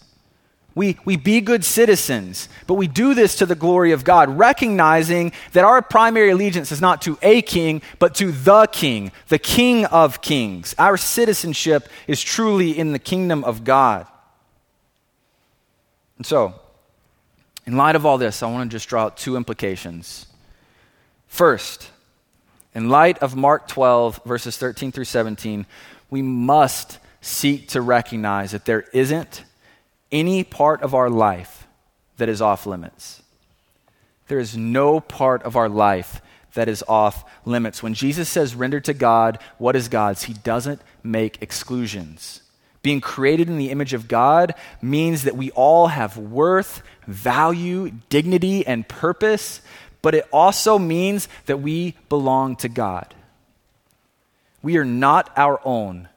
We, 0.74 0.98
we 1.06 1.16
be 1.16 1.40
good 1.40 1.64
citizens, 1.64 2.50
but 2.68 2.74
we 2.74 2.88
do 2.88 3.14
this 3.14 3.38
to 3.38 3.46
the 3.46 3.56
glory 3.56 3.94
of 3.94 4.04
God, 4.04 4.38
recognizing 4.38 5.32
that 5.54 5.64
our 5.64 5.82
primary 5.82 6.32
allegiance 6.32 6.70
is 6.70 6.82
not 6.82 7.02
to 7.04 7.18
a 7.22 7.42
king, 7.42 7.82
but 7.98 8.16
to 8.16 8.34
the 8.34 8.68
king, 8.68 9.14
the 9.30 9.40
king 9.40 9.86
of 9.86 10.22
kings. 10.22 10.76
Our 10.78 10.98
citizenship 10.98 11.88
is 12.08 12.22
truly 12.22 12.78
in 12.78 12.92
the 12.92 13.00
kingdom 13.00 13.46
of 13.46 13.64
God. 13.64 14.06
And 16.18 16.26
so, 16.26 16.56
in 17.66 17.78
light 17.78 17.96
of 17.96 18.06
all 18.06 18.18
this, 18.18 18.44
I 18.44 18.52
want 18.52 18.70
to 18.70 18.76
just 18.76 18.88
draw 18.88 19.06
out 19.06 19.18
two 19.18 19.38
implications. 19.38 20.28
First, 21.28 21.90
in 22.74 22.90
light 22.90 23.18
of 23.20 23.36
Mark 23.36 23.68
12, 23.68 24.22
verses 24.26 24.58
13 24.58 24.92
through 24.92 25.06
17, 25.06 25.66
we 26.10 26.22
must 26.22 27.00
seek 27.22 27.70
to 27.70 27.82
recognize 27.82 28.52
that 28.52 28.66
there 28.66 28.82
isn't 28.94 29.44
any 30.12 30.44
part 30.44 30.82
of 30.82 30.94
our 30.94 31.10
life 31.10 31.68
that 32.18 32.30
is 32.30 32.42
off 32.42 32.66
limits. 32.66 33.24
There 34.28 34.40
is 34.40 34.56
no 34.56 35.00
part 35.00 35.44
of 35.44 35.56
our 35.56 35.70
life 35.70 36.22
that 36.54 36.70
is 36.70 36.84
off 36.88 37.30
limits. 37.46 37.84
When 37.84 37.94
Jesus 37.94 38.30
says 38.30 38.56
render 38.56 38.80
to 38.82 38.94
God 38.94 39.40
what 39.58 39.76
is 39.76 39.88
God's, 39.88 40.24
he 40.24 40.34
doesn't 40.34 40.82
make 41.04 41.42
exclusions. 41.42 42.42
Being 42.86 43.02
created 43.02 43.50
in 43.50 43.58
the 43.58 43.72
image 43.72 43.94
of 43.96 44.08
God 44.08 44.54
means 44.80 45.24
that 45.24 45.36
we 45.36 45.50
all 45.50 45.88
have 45.88 46.20
worth, 46.20 46.84
value, 47.08 47.90
dignity, 48.10 48.64
and 48.64 48.88
purpose, 48.88 49.64
but 50.04 50.14
it 50.14 50.28
also 50.32 50.78
means 50.78 51.28
that 51.48 51.58
we 51.58 51.96
belong 52.10 52.56
to 52.58 52.70
God. 52.70 53.16
We 54.62 54.78
are 54.78 54.86
not 54.86 55.32
our 55.36 55.60
own. 55.66 56.10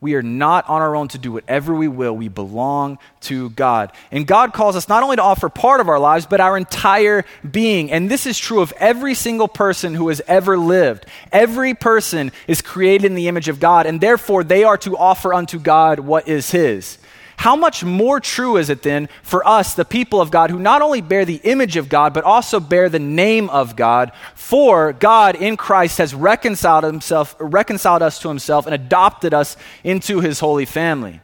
We 0.00 0.14
are 0.14 0.22
not 0.22 0.68
on 0.68 0.80
our 0.80 0.94
own 0.94 1.08
to 1.08 1.18
do 1.18 1.32
whatever 1.32 1.74
we 1.74 1.88
will. 1.88 2.16
We 2.16 2.28
belong 2.28 2.98
to 3.22 3.50
God. 3.50 3.90
And 4.12 4.28
God 4.28 4.52
calls 4.52 4.76
us 4.76 4.88
not 4.88 5.02
only 5.02 5.16
to 5.16 5.22
offer 5.22 5.48
part 5.48 5.80
of 5.80 5.88
our 5.88 5.98
lives, 5.98 6.24
but 6.24 6.40
our 6.40 6.56
entire 6.56 7.24
being. 7.48 7.90
And 7.90 8.08
this 8.08 8.24
is 8.24 8.38
true 8.38 8.60
of 8.60 8.72
every 8.78 9.14
single 9.14 9.48
person 9.48 9.94
who 9.94 10.08
has 10.08 10.22
ever 10.28 10.56
lived. 10.56 11.06
Every 11.32 11.74
person 11.74 12.30
is 12.46 12.62
created 12.62 13.06
in 13.06 13.16
the 13.16 13.26
image 13.26 13.48
of 13.48 13.58
God, 13.58 13.86
and 13.86 14.00
therefore 14.00 14.44
they 14.44 14.62
are 14.62 14.78
to 14.78 14.96
offer 14.96 15.34
unto 15.34 15.58
God 15.58 15.98
what 15.98 16.28
is 16.28 16.52
His. 16.52 16.98
How 17.38 17.54
much 17.54 17.84
more 17.84 18.18
true 18.18 18.56
is 18.56 18.68
it 18.68 18.82
then 18.82 19.08
for 19.22 19.46
us, 19.46 19.74
the 19.74 19.84
people 19.84 20.20
of 20.20 20.32
God, 20.32 20.50
who 20.50 20.58
not 20.58 20.82
only 20.82 21.00
bear 21.00 21.24
the 21.24 21.40
image 21.44 21.76
of 21.76 21.88
God, 21.88 22.12
but 22.12 22.24
also 22.24 22.58
bear 22.58 22.88
the 22.88 22.98
name 22.98 23.48
of 23.50 23.76
God? 23.76 24.10
For 24.34 24.92
God 24.92 25.36
in 25.36 25.56
Christ 25.56 25.98
has 25.98 26.12
reconciled 26.12 26.82
himself, 26.82 27.36
reconciled 27.38 28.02
us 28.02 28.18
to 28.20 28.28
himself 28.28 28.66
and 28.66 28.74
adopted 28.74 29.32
us 29.32 29.56
into 29.84 30.18
his 30.18 30.40
holy 30.40 30.64
family. 30.64 31.20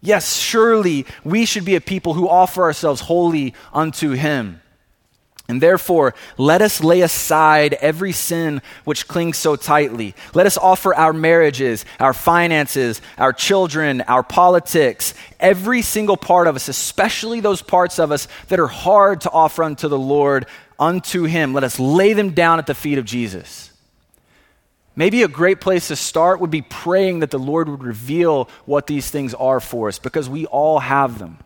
Yes, 0.00 0.34
surely 0.34 1.04
we 1.24 1.44
should 1.44 1.66
be 1.66 1.76
a 1.76 1.80
people 1.82 2.14
who 2.14 2.26
offer 2.26 2.62
ourselves 2.62 3.02
wholly 3.02 3.52
unto 3.74 4.12
him. 4.12 4.62
And 5.52 5.60
therefore, 5.60 6.14
let 6.38 6.62
us 6.62 6.82
lay 6.82 7.02
aside 7.02 7.74
every 7.74 8.12
sin 8.12 8.62
which 8.84 9.06
clings 9.06 9.36
so 9.36 9.54
tightly. 9.54 10.14
Let 10.32 10.46
us 10.46 10.56
offer 10.56 10.94
our 10.94 11.12
marriages, 11.12 11.84
our 12.00 12.14
finances, 12.14 13.02
our 13.18 13.34
children, 13.34 14.00
our 14.08 14.22
politics, 14.22 15.12
every 15.38 15.82
single 15.82 16.16
part 16.16 16.46
of 16.46 16.56
us, 16.56 16.68
especially 16.68 17.40
those 17.40 17.60
parts 17.60 17.98
of 17.98 18.10
us 18.12 18.28
that 18.48 18.60
are 18.60 18.66
hard 18.66 19.20
to 19.20 19.30
offer 19.30 19.62
unto 19.62 19.88
the 19.88 19.98
Lord, 19.98 20.46
unto 20.78 21.24
Him. 21.24 21.52
Let 21.52 21.64
us 21.64 21.78
lay 21.78 22.14
them 22.14 22.30
down 22.30 22.58
at 22.58 22.66
the 22.66 22.74
feet 22.74 22.96
of 22.96 23.04
Jesus. 23.04 23.70
Maybe 24.96 25.22
a 25.22 25.28
great 25.28 25.60
place 25.60 25.88
to 25.88 25.96
start 25.96 26.40
would 26.40 26.50
be 26.50 26.62
praying 26.62 27.18
that 27.18 27.30
the 27.30 27.38
Lord 27.38 27.68
would 27.68 27.84
reveal 27.84 28.48
what 28.64 28.86
these 28.86 29.10
things 29.10 29.34
are 29.34 29.60
for 29.60 29.88
us 29.88 29.98
because 29.98 30.30
we 30.30 30.46
all 30.46 30.78
have 30.78 31.18
them. 31.18 31.40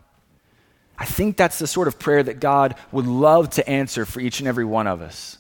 I 0.99 1.05
think 1.05 1.37
that's 1.37 1.59
the 1.59 1.67
sort 1.67 1.89
of 1.89 1.99
prayer 1.99 2.23
that 2.23 2.41
God 2.41 2.75
would 2.91 3.07
love 3.07 3.51
to 3.51 3.69
answer 3.69 4.05
for 4.07 4.21
each 4.21 4.41
and 4.41 4.49
every 4.49 4.65
one 4.65 4.87
of 4.87 5.03
us. 5.03 5.39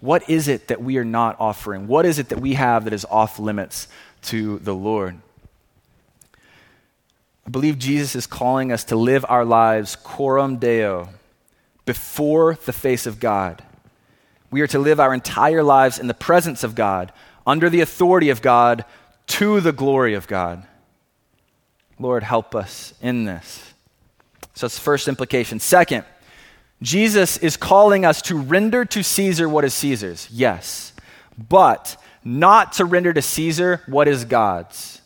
What 0.00 0.28
is 0.28 0.48
it 0.48 0.68
that 0.68 0.82
we 0.82 0.96
are 0.96 1.04
not 1.04 1.36
offering? 1.38 1.86
What 1.86 2.06
is 2.06 2.18
it 2.18 2.30
that 2.30 2.40
we 2.40 2.54
have 2.54 2.84
that 2.84 2.92
is 2.92 3.04
off 3.04 3.38
limits 3.38 3.88
to 4.22 4.58
the 4.58 4.74
Lord? 4.74 5.20
I 7.46 7.50
believe 7.50 7.78
Jesus 7.78 8.14
is 8.14 8.26
calling 8.26 8.72
us 8.72 8.84
to 8.84 8.96
live 8.96 9.24
our 9.28 9.44
lives 9.44 9.96
coram 9.96 10.56
deo, 10.56 11.08
before 11.84 12.56
the 12.64 12.72
face 12.72 13.06
of 13.06 13.20
God. 13.20 13.62
We 14.50 14.60
are 14.60 14.68
to 14.68 14.78
live 14.78 15.00
our 15.00 15.12
entire 15.12 15.62
lives 15.62 15.98
in 15.98 16.06
the 16.06 16.14
presence 16.14 16.62
of 16.62 16.74
God, 16.74 17.12
under 17.46 17.68
the 17.68 17.80
authority 17.80 18.30
of 18.30 18.42
God, 18.42 18.84
to 19.28 19.60
the 19.60 19.72
glory 19.72 20.14
of 20.14 20.28
God. 20.28 20.64
Lord, 21.98 22.22
help 22.22 22.54
us 22.54 22.94
in 23.00 23.24
this. 23.24 23.71
So 24.54 24.66
that's 24.66 24.76
the 24.76 24.82
first 24.82 25.08
implication. 25.08 25.60
Second, 25.60 26.04
Jesus 26.82 27.36
is 27.38 27.56
calling 27.56 28.04
us 28.04 28.22
to 28.22 28.36
render 28.36 28.84
to 28.84 29.02
Caesar 29.02 29.48
what 29.48 29.64
is 29.64 29.72
Caesar's, 29.74 30.28
yes, 30.30 30.92
but 31.48 31.96
not 32.24 32.74
to 32.74 32.84
render 32.84 33.12
to 33.12 33.22
Caesar 33.22 33.80
what 33.86 34.08
is 34.08 34.24
God's. 34.24 35.00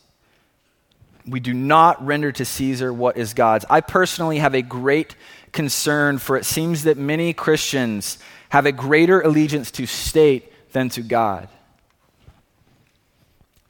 We 1.26 1.40
do 1.40 1.52
not 1.52 2.04
render 2.04 2.32
to 2.32 2.44
Caesar 2.44 2.92
what 2.92 3.16
is 3.16 3.34
God's. 3.34 3.64
I 3.68 3.80
personally 3.80 4.38
have 4.38 4.54
a 4.54 4.62
great 4.62 5.16
concern 5.52 6.18
for 6.18 6.36
it 6.36 6.44
seems 6.44 6.84
that 6.84 6.96
many 6.96 7.32
Christians 7.32 8.18
have 8.50 8.66
a 8.66 8.72
greater 8.72 9.20
allegiance 9.20 9.70
to 9.72 9.86
state 9.86 10.52
than 10.72 10.88
to 10.90 11.02
God. 11.02 11.48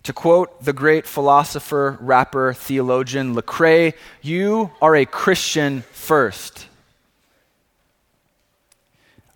To 0.07 0.12
quote 0.12 0.62
the 0.62 0.73
great 0.73 1.05
philosopher, 1.05 1.99
rapper, 2.01 2.53
theologian 2.53 3.35
Lecrae, 3.35 3.92
you 4.23 4.71
are 4.81 4.95
a 4.95 5.05
Christian 5.05 5.83
first. 5.90 6.69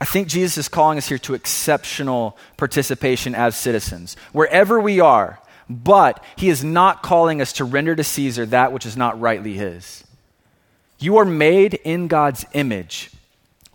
I 0.00 0.04
think 0.04 0.28
Jesus 0.28 0.58
is 0.58 0.68
calling 0.68 0.96
us 0.96 1.08
here 1.08 1.18
to 1.18 1.34
exceptional 1.34 2.38
participation 2.56 3.34
as 3.34 3.56
citizens, 3.56 4.14
wherever 4.30 4.78
we 4.78 5.00
are, 5.00 5.40
but 5.68 6.22
he 6.36 6.48
is 6.48 6.62
not 6.62 7.02
calling 7.02 7.40
us 7.40 7.52
to 7.54 7.64
render 7.64 7.96
to 7.96 8.04
Caesar 8.04 8.46
that 8.46 8.72
which 8.72 8.86
is 8.86 8.96
not 8.96 9.20
rightly 9.20 9.54
his. 9.54 10.04
You 11.00 11.16
are 11.16 11.24
made 11.24 11.74
in 11.82 12.06
God's 12.06 12.46
image. 12.52 13.10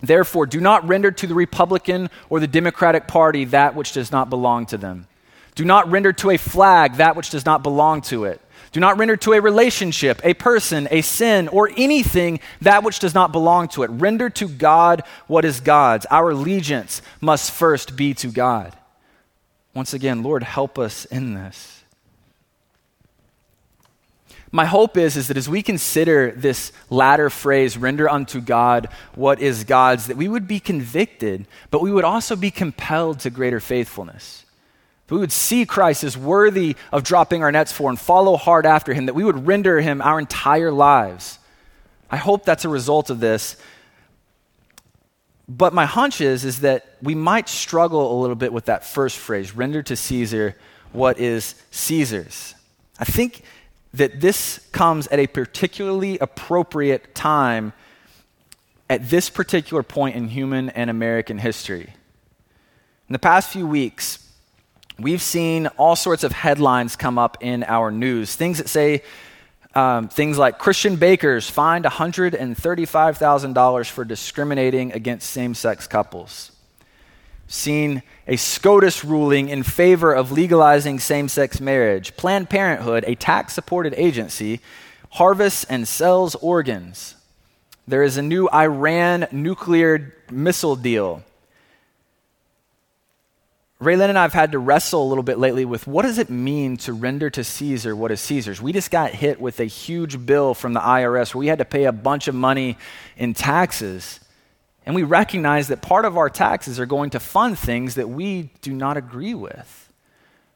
Therefore, 0.00 0.46
do 0.46 0.60
not 0.60 0.88
render 0.88 1.10
to 1.10 1.26
the 1.26 1.34
Republican 1.34 2.08
or 2.30 2.40
the 2.40 2.46
Democratic 2.46 3.06
Party 3.06 3.44
that 3.44 3.74
which 3.74 3.92
does 3.92 4.10
not 4.10 4.30
belong 4.30 4.64
to 4.64 4.78
them. 4.78 5.08
Do 5.56 5.64
not 5.64 5.90
render 5.90 6.12
to 6.12 6.30
a 6.30 6.36
flag 6.36 6.96
that 6.96 7.16
which 7.16 7.30
does 7.30 7.44
not 7.44 7.64
belong 7.64 8.02
to 8.02 8.24
it. 8.24 8.40
Do 8.70 8.78
not 8.78 8.98
render 8.98 9.16
to 9.16 9.32
a 9.32 9.40
relationship, 9.40 10.20
a 10.22 10.34
person, 10.34 10.86
a 10.90 11.00
sin, 11.00 11.48
or 11.48 11.70
anything 11.76 12.40
that 12.60 12.84
which 12.84 13.00
does 13.00 13.14
not 13.14 13.32
belong 13.32 13.68
to 13.68 13.82
it. 13.82 13.90
Render 13.90 14.30
to 14.30 14.48
God 14.48 15.02
what 15.26 15.44
is 15.44 15.60
God's. 15.60 16.06
Our 16.06 16.30
allegiance 16.30 17.02
must 17.20 17.50
first 17.50 17.96
be 17.96 18.14
to 18.14 18.28
God. 18.28 18.76
Once 19.74 19.92
again, 19.92 20.22
Lord, 20.22 20.44
help 20.44 20.78
us 20.78 21.04
in 21.06 21.34
this 21.34 21.76
my 24.56 24.64
hope 24.64 24.96
is, 24.96 25.18
is 25.18 25.28
that 25.28 25.36
as 25.36 25.50
we 25.50 25.62
consider 25.62 26.32
this 26.32 26.72
latter 26.88 27.28
phrase, 27.28 27.76
render 27.76 28.08
unto 28.08 28.40
God 28.40 28.88
what 29.14 29.38
is 29.38 29.64
God's, 29.64 30.06
that 30.06 30.16
we 30.16 30.28
would 30.28 30.48
be 30.48 30.60
convicted, 30.60 31.46
but 31.70 31.82
we 31.82 31.92
would 31.92 32.04
also 32.04 32.34
be 32.36 32.50
compelled 32.50 33.20
to 33.20 33.30
greater 33.30 33.60
faithfulness. 33.60 34.45
We 35.08 35.18
would 35.18 35.32
see 35.32 35.64
Christ 35.66 36.02
as 36.02 36.16
worthy 36.16 36.76
of 36.92 37.04
dropping 37.04 37.42
our 37.42 37.52
nets 37.52 37.72
for 37.72 37.88
and 37.88 37.98
follow 37.98 38.36
hard 38.36 38.66
after 38.66 38.92
him, 38.92 39.06
that 39.06 39.14
we 39.14 39.24
would 39.24 39.46
render 39.46 39.80
him 39.80 40.02
our 40.02 40.18
entire 40.18 40.72
lives. 40.72 41.38
I 42.10 42.16
hope 42.16 42.44
that's 42.44 42.64
a 42.64 42.68
result 42.68 43.10
of 43.10 43.20
this. 43.20 43.56
But 45.48 45.72
my 45.72 45.86
hunch 45.86 46.20
is, 46.20 46.44
is 46.44 46.60
that 46.60 46.96
we 47.00 47.14
might 47.14 47.48
struggle 47.48 48.18
a 48.18 48.20
little 48.20 48.36
bit 48.36 48.52
with 48.52 48.64
that 48.64 48.84
first 48.84 49.16
phrase, 49.16 49.54
render 49.54 49.82
to 49.84 49.94
Caesar 49.94 50.56
what 50.92 51.18
is 51.18 51.54
Caesar's. 51.70 52.54
I 52.98 53.04
think 53.04 53.42
that 53.94 54.20
this 54.20 54.58
comes 54.72 55.06
at 55.08 55.18
a 55.18 55.26
particularly 55.26 56.18
appropriate 56.18 57.14
time 57.14 57.72
at 58.90 59.08
this 59.08 59.30
particular 59.30 59.82
point 59.82 60.16
in 60.16 60.28
human 60.28 60.70
and 60.70 60.90
American 60.90 61.38
history. 61.38 61.94
In 63.08 63.12
the 63.12 63.18
past 63.18 63.50
few 63.50 63.66
weeks, 63.66 64.25
we've 64.98 65.22
seen 65.22 65.68
all 65.78 65.96
sorts 65.96 66.24
of 66.24 66.32
headlines 66.32 66.96
come 66.96 67.18
up 67.18 67.38
in 67.40 67.64
our 67.64 67.90
news. 67.90 68.34
Things 68.34 68.58
that 68.58 68.68
say 68.68 69.02
um, 69.74 70.08
things 70.08 70.36
like 70.38 70.58
Christian 70.58 70.96
bakers 70.96 71.50
fined 71.50 71.84
$135,000 71.84 73.90
for 73.90 74.04
discriminating 74.04 74.92
against 74.92 75.30
same 75.30 75.54
sex 75.54 75.86
couples 75.86 76.52
seen 77.48 78.02
a 78.26 78.36
SCOTUS 78.36 79.04
ruling 79.04 79.48
in 79.48 79.62
favor 79.62 80.12
of 80.12 80.32
legalizing 80.32 80.98
same 80.98 81.28
sex 81.28 81.60
marriage. 81.60 82.16
Planned 82.16 82.50
Parenthood, 82.50 83.04
a 83.06 83.14
tax 83.14 83.52
supported 83.52 83.94
agency, 83.96 84.60
harvests 85.10 85.64
and 85.64 85.86
sells 85.86 86.34
organs. 86.36 87.14
There 87.86 88.02
is 88.02 88.16
a 88.16 88.22
new 88.22 88.48
Iran 88.48 89.28
nuclear 89.30 90.14
missile 90.30 90.76
deal. 90.76 91.22
Raylan 93.80 94.08
and 94.08 94.18
I 94.18 94.22
have 94.22 94.32
had 94.32 94.52
to 94.52 94.58
wrestle 94.58 95.02
a 95.02 95.08
little 95.08 95.22
bit 95.22 95.38
lately 95.38 95.66
with 95.66 95.86
what 95.86 96.02
does 96.02 96.18
it 96.18 96.30
mean 96.30 96.78
to 96.78 96.94
render 96.94 97.28
to 97.28 97.44
Caesar 97.44 97.94
what 97.94 98.10
is 98.10 98.22
Caesar's? 98.22 98.62
We 98.62 98.72
just 98.72 98.90
got 98.90 99.10
hit 99.10 99.38
with 99.38 99.60
a 99.60 99.64
huge 99.64 100.24
bill 100.24 100.54
from 100.54 100.72
the 100.72 100.80
IRS 100.80 101.34
where 101.34 101.40
we 101.40 101.48
had 101.48 101.58
to 101.58 101.66
pay 101.66 101.84
a 101.84 101.92
bunch 101.92 102.26
of 102.26 102.34
money 102.34 102.78
in 103.18 103.34
taxes. 103.34 104.18
And 104.86 104.94
we 104.94 105.02
recognize 105.02 105.68
that 105.68 105.82
part 105.82 106.06
of 106.06 106.16
our 106.16 106.30
taxes 106.30 106.80
are 106.80 106.86
going 106.86 107.10
to 107.10 107.20
fund 107.20 107.58
things 107.58 107.96
that 107.96 108.08
we 108.08 108.50
do 108.62 108.72
not 108.72 108.96
agree 108.96 109.34
with. 109.34 109.92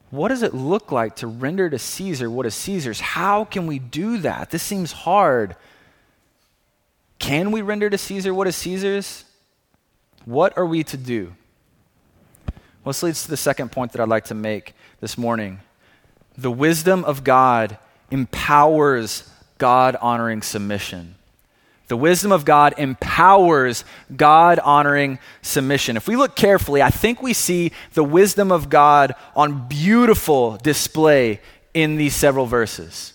What 0.09 0.29
does 0.29 0.41
it 0.41 0.55
look 0.55 0.91
like 0.91 1.17
to 1.17 1.27
render 1.27 1.69
to 1.69 1.77
Caesar 1.77 2.29
what 2.29 2.47
is 2.47 2.55
Caesar's? 2.55 2.99
How 2.99 3.45
can 3.45 3.67
we 3.67 3.77
do 3.77 4.17
that? 4.19 4.49
This 4.49 4.63
seems 4.63 4.91
hard. 4.91 5.55
Can 7.19 7.51
we 7.51 7.61
render 7.61 7.87
to 7.87 7.97
Caesar 7.99 8.33
what 8.33 8.47
is 8.47 8.55
Caesar's? 8.55 9.25
What 10.25 10.57
are 10.57 10.65
we 10.65 10.83
to 10.85 10.97
do? 10.97 11.33
Well, 12.83 12.91
this 12.91 13.03
leads 13.03 13.23
to 13.23 13.29
the 13.29 13.37
second 13.37 13.71
point 13.71 13.91
that 13.91 14.01
I'd 14.01 14.09
like 14.09 14.25
to 14.25 14.35
make 14.35 14.73
this 14.99 15.17
morning. 15.17 15.59
The 16.37 16.51
wisdom 16.51 17.03
of 17.03 17.23
God 17.23 17.77
empowers 18.09 19.29
God 19.57 19.95
honoring 20.01 20.41
submission. 20.41 21.15
The 21.87 21.97
wisdom 21.97 22.31
of 22.31 22.45
God 22.45 22.73
empowers 22.77 23.83
God 24.15 24.57
honoring 24.59 25.19
submission. 25.41 25.97
If 25.97 26.07
we 26.07 26.15
look 26.15 26.35
carefully, 26.35 26.81
I 26.81 26.89
think 26.89 27.21
we 27.21 27.33
see 27.33 27.73
the 27.93 28.03
wisdom 28.03 28.51
of 28.51 28.69
God 28.69 29.13
on 29.35 29.67
beautiful 29.67 30.57
display 30.57 31.41
in 31.73 31.97
these 31.97 32.15
several 32.15 32.45
verses. 32.45 33.13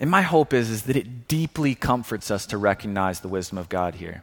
And 0.00 0.10
my 0.10 0.22
hope 0.22 0.52
is, 0.52 0.70
is 0.70 0.82
that 0.84 0.96
it 0.96 1.28
deeply 1.28 1.74
comforts 1.74 2.30
us 2.30 2.46
to 2.46 2.58
recognize 2.58 3.20
the 3.20 3.28
wisdom 3.28 3.58
of 3.58 3.68
God 3.68 3.96
here. 3.96 4.22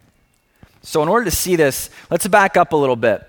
So, 0.81 1.03
in 1.03 1.09
order 1.09 1.25
to 1.25 1.31
see 1.31 1.55
this, 1.55 1.89
let's 2.09 2.27
back 2.27 2.57
up 2.57 2.73
a 2.73 2.77
little 2.77 2.95
bit. 2.95 3.25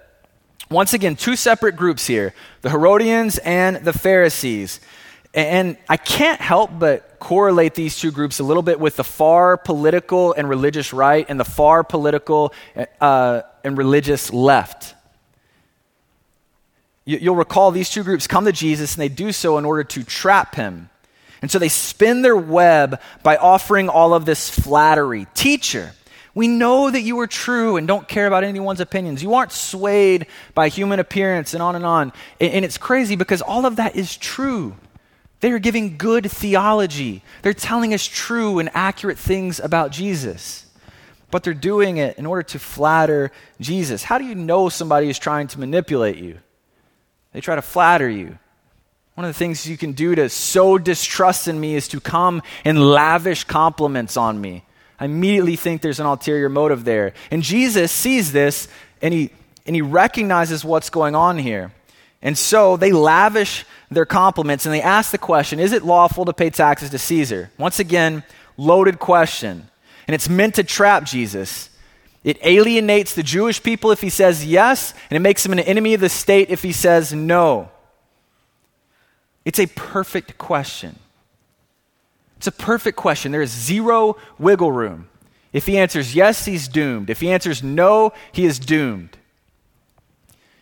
Once 0.70 0.94
again, 0.94 1.16
two 1.16 1.34
separate 1.34 1.74
groups 1.74 2.06
here 2.06 2.32
the 2.62 2.70
Herodians 2.70 3.38
and 3.38 3.76
the 3.76 3.92
Pharisees. 3.92 4.80
And 5.32 5.76
I 5.88 5.96
can't 5.96 6.40
help 6.40 6.70
but 6.76 7.20
correlate 7.20 7.74
these 7.74 7.96
two 7.96 8.10
groups 8.10 8.40
a 8.40 8.44
little 8.44 8.62
bit 8.62 8.80
with 8.80 8.96
the 8.96 9.04
far 9.04 9.56
political 9.56 10.32
and 10.32 10.48
religious 10.48 10.92
right 10.92 11.24
and 11.28 11.38
the 11.38 11.44
far 11.44 11.84
political 11.84 12.52
uh, 13.00 13.42
and 13.62 13.78
religious 13.78 14.32
left. 14.32 14.94
You'll 17.04 17.36
recall 17.36 17.70
these 17.70 17.90
two 17.90 18.02
groups 18.02 18.26
come 18.26 18.44
to 18.44 18.52
Jesus 18.52 18.94
and 18.94 19.02
they 19.02 19.08
do 19.08 19.32
so 19.32 19.58
in 19.58 19.64
order 19.64 19.84
to 19.84 20.02
trap 20.02 20.54
him. 20.54 20.90
And 21.42 21.50
so 21.50 21.58
they 21.58 21.68
spin 21.68 22.22
their 22.22 22.36
web 22.36 23.00
by 23.22 23.36
offering 23.36 23.88
all 23.88 24.14
of 24.14 24.24
this 24.24 24.50
flattery. 24.50 25.26
Teacher, 25.34 25.92
we 26.34 26.46
know 26.48 26.90
that 26.90 27.00
you 27.00 27.18
are 27.20 27.26
true 27.26 27.76
and 27.76 27.88
don't 27.88 28.06
care 28.06 28.26
about 28.26 28.44
anyone's 28.44 28.80
opinions. 28.80 29.22
You 29.22 29.34
aren't 29.34 29.52
swayed 29.52 30.26
by 30.54 30.68
human 30.68 31.00
appearance 31.00 31.54
and 31.54 31.62
on 31.62 31.74
and 31.74 31.84
on. 31.84 32.12
And 32.40 32.64
it's 32.64 32.78
crazy 32.78 33.16
because 33.16 33.42
all 33.42 33.66
of 33.66 33.76
that 33.76 33.96
is 33.96 34.16
true. 34.16 34.76
They 35.40 35.50
are 35.52 35.58
giving 35.58 35.96
good 35.96 36.30
theology. 36.30 37.22
They're 37.42 37.54
telling 37.54 37.94
us 37.94 38.04
true 38.04 38.58
and 38.58 38.70
accurate 38.74 39.18
things 39.18 39.58
about 39.58 39.90
Jesus. 39.90 40.66
But 41.30 41.42
they're 41.42 41.54
doing 41.54 41.96
it 41.96 42.18
in 42.18 42.26
order 42.26 42.42
to 42.42 42.58
flatter 42.58 43.32
Jesus. 43.60 44.02
How 44.04 44.18
do 44.18 44.24
you 44.24 44.34
know 44.34 44.68
somebody 44.68 45.08
is 45.08 45.18
trying 45.18 45.48
to 45.48 45.60
manipulate 45.60 46.18
you? 46.18 46.38
They 47.32 47.40
try 47.40 47.54
to 47.54 47.62
flatter 47.62 48.08
you. 48.08 48.38
One 49.14 49.24
of 49.24 49.34
the 49.34 49.38
things 49.38 49.66
you 49.66 49.76
can 49.76 49.92
do 49.92 50.14
to 50.14 50.28
sow 50.28 50.78
distrust 50.78 51.48
in 51.48 51.58
me 51.58 51.74
is 51.74 51.88
to 51.88 52.00
come 52.00 52.42
and 52.64 52.90
lavish 52.90 53.44
compliments 53.44 54.16
on 54.16 54.40
me. 54.40 54.64
I 55.00 55.06
immediately 55.06 55.56
think 55.56 55.80
there's 55.80 55.98
an 55.98 56.06
ulterior 56.06 56.50
motive 56.50 56.84
there. 56.84 57.14
And 57.30 57.42
Jesus 57.42 57.90
sees 57.90 58.32
this 58.32 58.68
and 59.00 59.14
he, 59.14 59.30
and 59.66 59.74
he 59.74 59.80
recognizes 59.82 60.64
what's 60.64 60.90
going 60.90 61.16
on 61.16 61.38
here. 61.38 61.72
And 62.22 62.36
so 62.36 62.76
they 62.76 62.92
lavish 62.92 63.64
their 63.90 64.04
compliments 64.04 64.66
and 64.66 64.74
they 64.74 64.82
ask 64.82 65.10
the 65.10 65.18
question 65.18 65.58
Is 65.58 65.72
it 65.72 65.82
lawful 65.82 66.26
to 66.26 66.34
pay 66.34 66.50
taxes 66.50 66.90
to 66.90 66.98
Caesar? 66.98 67.50
Once 67.56 67.78
again, 67.78 68.22
loaded 68.58 68.98
question. 68.98 69.68
And 70.06 70.14
it's 70.14 70.28
meant 70.28 70.56
to 70.56 70.64
trap 70.64 71.04
Jesus. 71.04 71.70
It 72.22 72.38
alienates 72.44 73.14
the 73.14 73.22
Jewish 73.22 73.62
people 73.62 73.92
if 73.92 74.02
he 74.02 74.10
says 74.10 74.44
yes, 74.44 74.92
and 75.08 75.16
it 75.16 75.20
makes 75.20 75.46
him 75.46 75.52
an 75.52 75.60
enemy 75.60 75.94
of 75.94 76.02
the 76.02 76.10
state 76.10 76.50
if 76.50 76.62
he 76.62 76.72
says 76.72 77.14
no. 77.14 77.70
It's 79.46 79.58
a 79.58 79.66
perfect 79.66 80.36
question. 80.36 80.98
It's 82.40 82.46
a 82.46 82.52
perfect 82.52 82.96
question. 82.96 83.32
There 83.32 83.42
is 83.42 83.50
zero 83.50 84.16
wiggle 84.38 84.72
room. 84.72 85.10
If 85.52 85.66
he 85.66 85.76
answers 85.76 86.14
yes, 86.14 86.46
he's 86.46 86.68
doomed. 86.68 87.10
If 87.10 87.20
he 87.20 87.30
answers 87.30 87.62
no, 87.62 88.14
he 88.32 88.46
is 88.46 88.58
doomed. 88.58 89.18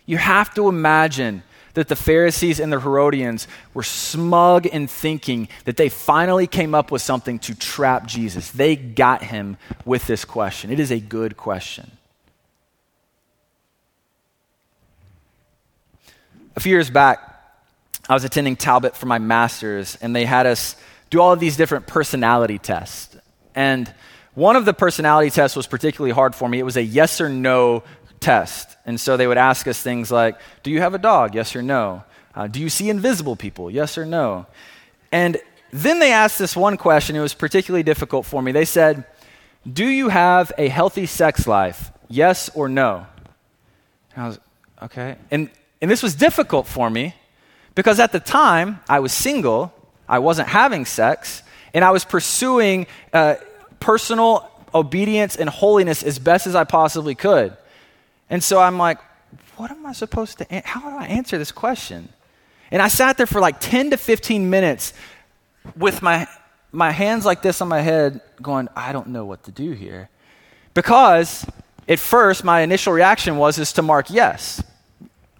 You 0.04 0.16
have 0.16 0.52
to 0.54 0.68
imagine 0.68 1.44
that 1.74 1.86
the 1.86 1.94
Pharisees 1.94 2.58
and 2.58 2.72
the 2.72 2.80
Herodians 2.80 3.46
were 3.74 3.84
smug 3.84 4.66
in 4.66 4.88
thinking 4.88 5.46
that 5.66 5.76
they 5.76 5.88
finally 5.88 6.48
came 6.48 6.74
up 6.74 6.90
with 6.90 7.00
something 7.00 7.38
to 7.38 7.54
trap 7.54 8.06
Jesus. 8.06 8.50
They 8.50 8.74
got 8.74 9.22
him 9.22 9.56
with 9.84 10.04
this 10.08 10.24
question. 10.24 10.72
It 10.72 10.80
is 10.80 10.90
a 10.90 10.98
good 10.98 11.36
question. 11.36 11.92
A 16.56 16.60
few 16.60 16.72
years 16.72 16.90
back, 16.90 17.20
I 18.08 18.14
was 18.14 18.24
attending 18.24 18.56
Talbot 18.56 18.96
for 18.96 19.06
my 19.06 19.20
master's, 19.20 19.94
and 19.94 20.16
they 20.16 20.24
had 20.24 20.44
us 20.44 20.74
do 21.10 21.20
all 21.20 21.32
of 21.32 21.40
these 21.40 21.56
different 21.56 21.86
personality 21.86 22.58
tests. 22.58 23.16
And 23.54 23.92
one 24.34 24.56
of 24.56 24.64
the 24.64 24.74
personality 24.74 25.30
tests 25.30 25.56
was 25.56 25.66
particularly 25.66 26.12
hard 26.12 26.34
for 26.34 26.48
me. 26.48 26.58
It 26.58 26.64
was 26.64 26.76
a 26.76 26.82
yes 26.82 27.20
or 27.20 27.28
no 27.28 27.82
test. 28.20 28.76
And 28.86 29.00
so 29.00 29.16
they 29.16 29.26
would 29.26 29.38
ask 29.38 29.66
us 29.66 29.80
things 29.82 30.10
like 30.10 30.38
Do 30.62 30.70
you 30.70 30.80
have 30.80 30.94
a 30.94 30.98
dog? 30.98 31.34
Yes 31.34 31.56
or 31.56 31.62
no? 31.62 32.04
Uh, 32.34 32.46
do 32.46 32.60
you 32.60 32.68
see 32.68 32.88
invisible 32.88 33.36
people? 33.36 33.70
Yes 33.70 33.98
or 33.98 34.04
no? 34.04 34.46
And 35.10 35.38
then 35.72 35.98
they 35.98 36.12
asked 36.12 36.38
this 36.38 36.56
one 36.56 36.76
question. 36.76 37.16
It 37.16 37.20
was 37.20 37.34
particularly 37.34 37.82
difficult 37.82 38.26
for 38.26 38.42
me. 38.42 38.52
They 38.52 38.64
said, 38.64 39.04
Do 39.70 39.86
you 39.86 40.08
have 40.08 40.52
a 40.56 40.68
healthy 40.68 41.06
sex 41.06 41.46
life? 41.46 41.90
Yes 42.08 42.48
or 42.54 42.68
no? 42.68 43.06
And 44.14 44.24
I 44.24 44.28
was, 44.28 44.40
okay. 44.82 45.16
And, 45.30 45.50
and 45.80 45.90
this 45.90 46.02
was 46.02 46.14
difficult 46.14 46.66
for 46.66 46.88
me 46.88 47.14
because 47.74 48.00
at 48.00 48.12
the 48.12 48.20
time 48.20 48.80
I 48.88 49.00
was 49.00 49.12
single, 49.12 49.72
I 50.08 50.18
wasn't 50.18 50.48
having 50.48 50.84
sex, 50.84 51.42
and 51.74 51.84
I 51.84 51.90
was 51.90 52.04
pursuing 52.04 52.86
uh, 53.12 53.36
personal 53.80 54.50
obedience 54.74 55.36
and 55.36 55.48
holiness 55.48 56.02
as 56.02 56.18
best 56.18 56.46
as 56.46 56.54
I 56.54 56.64
possibly 56.64 57.14
could. 57.14 57.56
And 58.30 58.42
so 58.42 58.60
I'm 58.60 58.78
like, 58.78 58.98
what 59.56 59.70
am 59.70 59.84
I 59.86 59.92
supposed 59.92 60.38
to, 60.38 60.52
an- 60.52 60.62
how 60.64 60.80
do 60.80 60.96
I 60.96 61.06
answer 61.06 61.38
this 61.38 61.52
question? 61.52 62.08
And 62.70 62.82
I 62.82 62.88
sat 62.88 63.16
there 63.16 63.26
for 63.26 63.40
like 63.40 63.60
10 63.60 63.90
to 63.90 63.96
15 63.96 64.50
minutes 64.50 64.92
with 65.76 66.02
my, 66.02 66.26
my 66.72 66.90
hands 66.90 67.24
like 67.24 67.42
this 67.42 67.60
on 67.60 67.68
my 67.68 67.80
head, 67.80 68.20
going, 68.40 68.68
I 68.76 68.92
don't 68.92 69.08
know 69.08 69.24
what 69.24 69.44
to 69.44 69.50
do 69.50 69.72
here. 69.72 70.10
Because 70.74 71.46
at 71.88 71.98
first, 71.98 72.44
my 72.44 72.60
initial 72.60 72.92
reaction 72.92 73.36
was 73.36 73.58
is 73.58 73.72
to 73.74 73.82
mark 73.82 74.10
yes. 74.10 74.62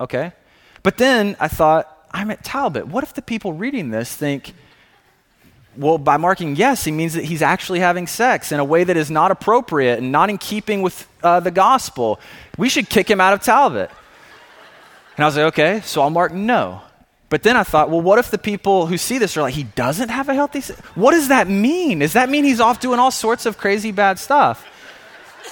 Okay? 0.00 0.32
But 0.82 0.96
then 0.96 1.36
I 1.38 1.48
thought, 1.48 1.94
I'm 2.12 2.30
at 2.30 2.44
Talbot. 2.44 2.86
What 2.86 3.04
if 3.04 3.14
the 3.14 3.22
people 3.22 3.52
reading 3.52 3.90
this 3.90 4.14
think, 4.14 4.54
well, 5.76 5.98
by 5.98 6.16
marking 6.16 6.56
yes, 6.56 6.84
he 6.84 6.90
means 6.90 7.14
that 7.14 7.24
he's 7.24 7.42
actually 7.42 7.80
having 7.80 8.06
sex 8.06 8.50
in 8.52 8.60
a 8.60 8.64
way 8.64 8.84
that 8.84 8.96
is 8.96 9.10
not 9.10 9.30
appropriate 9.30 9.98
and 9.98 10.10
not 10.10 10.30
in 10.30 10.38
keeping 10.38 10.82
with 10.82 11.06
uh, 11.22 11.40
the 11.40 11.50
gospel. 11.50 12.18
We 12.56 12.68
should 12.68 12.88
kick 12.88 13.08
him 13.10 13.20
out 13.20 13.32
of 13.32 13.40
Talbot. 13.40 13.90
And 15.16 15.24
I 15.24 15.26
was 15.26 15.36
like, 15.36 15.46
okay, 15.46 15.80
so 15.82 16.02
I'll 16.02 16.10
mark 16.10 16.32
no. 16.32 16.82
But 17.30 17.42
then 17.42 17.56
I 17.56 17.62
thought, 17.62 17.90
well, 17.90 18.00
what 18.00 18.18
if 18.18 18.30
the 18.30 18.38
people 18.38 18.86
who 18.86 18.96
see 18.96 19.18
this 19.18 19.36
are 19.36 19.42
like, 19.42 19.54
he 19.54 19.64
doesn't 19.64 20.08
have 20.08 20.28
a 20.28 20.34
healthy? 20.34 20.60
What 20.94 21.12
does 21.12 21.28
that 21.28 21.48
mean? 21.48 21.98
Does 21.98 22.14
that 22.14 22.30
mean 22.30 22.44
he's 22.44 22.60
off 22.60 22.80
doing 22.80 22.98
all 22.98 23.10
sorts 23.10 23.44
of 23.44 23.58
crazy 23.58 23.92
bad 23.92 24.18
stuff? 24.18 24.66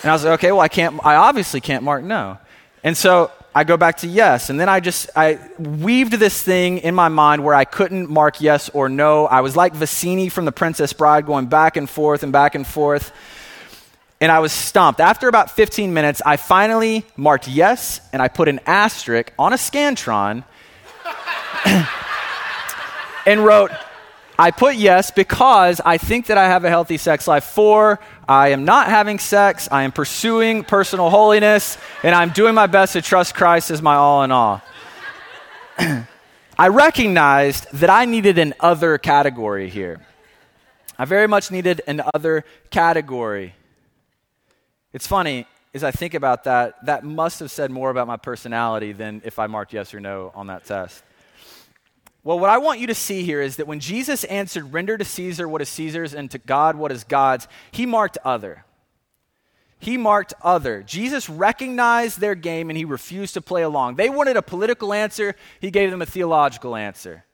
And 0.02 0.10
I 0.10 0.14
was 0.14 0.24
like, 0.24 0.34
okay, 0.34 0.52
well, 0.52 0.60
I 0.60 0.68
can't, 0.68 0.98
I 1.04 1.16
obviously 1.16 1.60
can't 1.60 1.82
mark 1.84 2.02
no. 2.02 2.38
And 2.82 2.96
so 2.96 3.30
I 3.56 3.64
go 3.64 3.78
back 3.78 3.96
to 3.98 4.06
yes. 4.06 4.50
And 4.50 4.60
then 4.60 4.68
I 4.68 4.80
just, 4.80 5.08
I 5.16 5.38
weaved 5.58 6.12
this 6.12 6.42
thing 6.42 6.76
in 6.76 6.94
my 6.94 7.08
mind 7.08 7.42
where 7.42 7.54
I 7.54 7.64
couldn't 7.64 8.10
mark 8.10 8.42
yes 8.42 8.68
or 8.68 8.90
no. 8.90 9.24
I 9.24 9.40
was 9.40 9.56
like 9.56 9.72
Vizzini 9.72 10.30
from 10.30 10.44
The 10.44 10.52
Princess 10.52 10.92
Bride 10.92 11.24
going 11.24 11.46
back 11.46 11.78
and 11.78 11.88
forth 11.88 12.22
and 12.22 12.30
back 12.30 12.54
and 12.54 12.66
forth. 12.66 13.12
And 14.20 14.30
I 14.30 14.40
was 14.40 14.52
stumped. 14.52 15.00
After 15.00 15.26
about 15.26 15.50
15 15.50 15.94
minutes, 15.94 16.20
I 16.26 16.36
finally 16.36 17.06
marked 17.16 17.48
yes 17.48 18.02
and 18.12 18.20
I 18.20 18.28
put 18.28 18.48
an 18.48 18.60
asterisk 18.66 19.32
on 19.38 19.54
a 19.54 19.56
Scantron 19.56 20.44
and 23.26 23.42
wrote, 23.42 23.70
I 24.38 24.50
put 24.50 24.74
yes 24.76 25.10
because 25.10 25.80
I 25.82 25.96
think 25.96 26.26
that 26.26 26.36
I 26.36 26.44
have 26.44 26.66
a 26.66 26.68
healthy 26.68 26.98
sex 26.98 27.26
life. 27.26 27.44
For 27.44 28.00
I 28.28 28.48
am 28.48 28.64
not 28.64 28.88
having 28.88 29.20
sex, 29.20 29.68
I 29.70 29.84
am 29.84 29.92
pursuing 29.92 30.64
personal 30.64 31.10
holiness, 31.10 31.78
and 32.02 32.12
I'm 32.12 32.30
doing 32.30 32.54
my 32.54 32.66
best 32.66 32.94
to 32.94 33.02
trust 33.02 33.36
Christ 33.36 33.70
as 33.70 33.80
my 33.80 33.94
all 33.94 34.24
in 34.24 34.32
all. 34.32 34.62
I 36.58 36.68
recognized 36.68 37.70
that 37.74 37.88
I 37.88 38.04
needed 38.04 38.38
an 38.38 38.54
other 38.58 38.98
category 38.98 39.68
here. 39.68 40.00
I 40.98 41.04
very 41.04 41.28
much 41.28 41.52
needed 41.52 41.82
an 41.86 42.02
other 42.14 42.44
category. 42.70 43.54
It's 44.92 45.06
funny, 45.06 45.46
as 45.72 45.84
I 45.84 45.92
think 45.92 46.14
about 46.14 46.44
that, 46.44 46.84
that 46.86 47.04
must 47.04 47.38
have 47.40 47.50
said 47.52 47.70
more 47.70 47.90
about 47.90 48.08
my 48.08 48.16
personality 48.16 48.92
than 48.92 49.22
if 49.24 49.38
I 49.38 49.46
marked 49.46 49.72
yes 49.72 49.94
or 49.94 50.00
no 50.00 50.32
on 50.34 50.48
that 50.48 50.64
test. 50.64 51.04
Well, 52.26 52.40
what 52.40 52.50
I 52.50 52.58
want 52.58 52.80
you 52.80 52.88
to 52.88 52.94
see 52.96 53.22
here 53.22 53.40
is 53.40 53.54
that 53.54 53.68
when 53.68 53.78
Jesus 53.78 54.24
answered, 54.24 54.72
render 54.72 54.98
to 54.98 55.04
Caesar 55.04 55.48
what 55.48 55.62
is 55.62 55.68
Caesar's 55.68 56.12
and 56.12 56.28
to 56.32 56.38
God 56.38 56.74
what 56.74 56.90
is 56.90 57.04
God's, 57.04 57.46
he 57.70 57.86
marked 57.86 58.18
other. 58.24 58.64
He 59.78 59.96
marked 59.96 60.34
other. 60.42 60.82
Jesus 60.82 61.30
recognized 61.30 62.18
their 62.18 62.34
game 62.34 62.68
and 62.68 62.76
he 62.76 62.84
refused 62.84 63.34
to 63.34 63.40
play 63.40 63.62
along. 63.62 63.94
They 63.94 64.10
wanted 64.10 64.36
a 64.36 64.42
political 64.42 64.92
answer, 64.92 65.36
he 65.60 65.70
gave 65.70 65.92
them 65.92 66.02
a 66.02 66.06
theological 66.06 66.74
answer. 66.74 67.24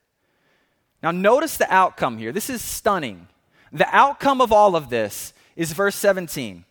Now, 1.02 1.10
notice 1.10 1.56
the 1.56 1.72
outcome 1.72 2.18
here. 2.18 2.30
This 2.30 2.50
is 2.50 2.60
stunning. 2.60 3.28
The 3.72 3.88
outcome 3.96 4.42
of 4.42 4.52
all 4.52 4.76
of 4.76 4.90
this 4.90 5.32
is 5.56 5.72
verse 5.72 5.96
17. 5.96 6.66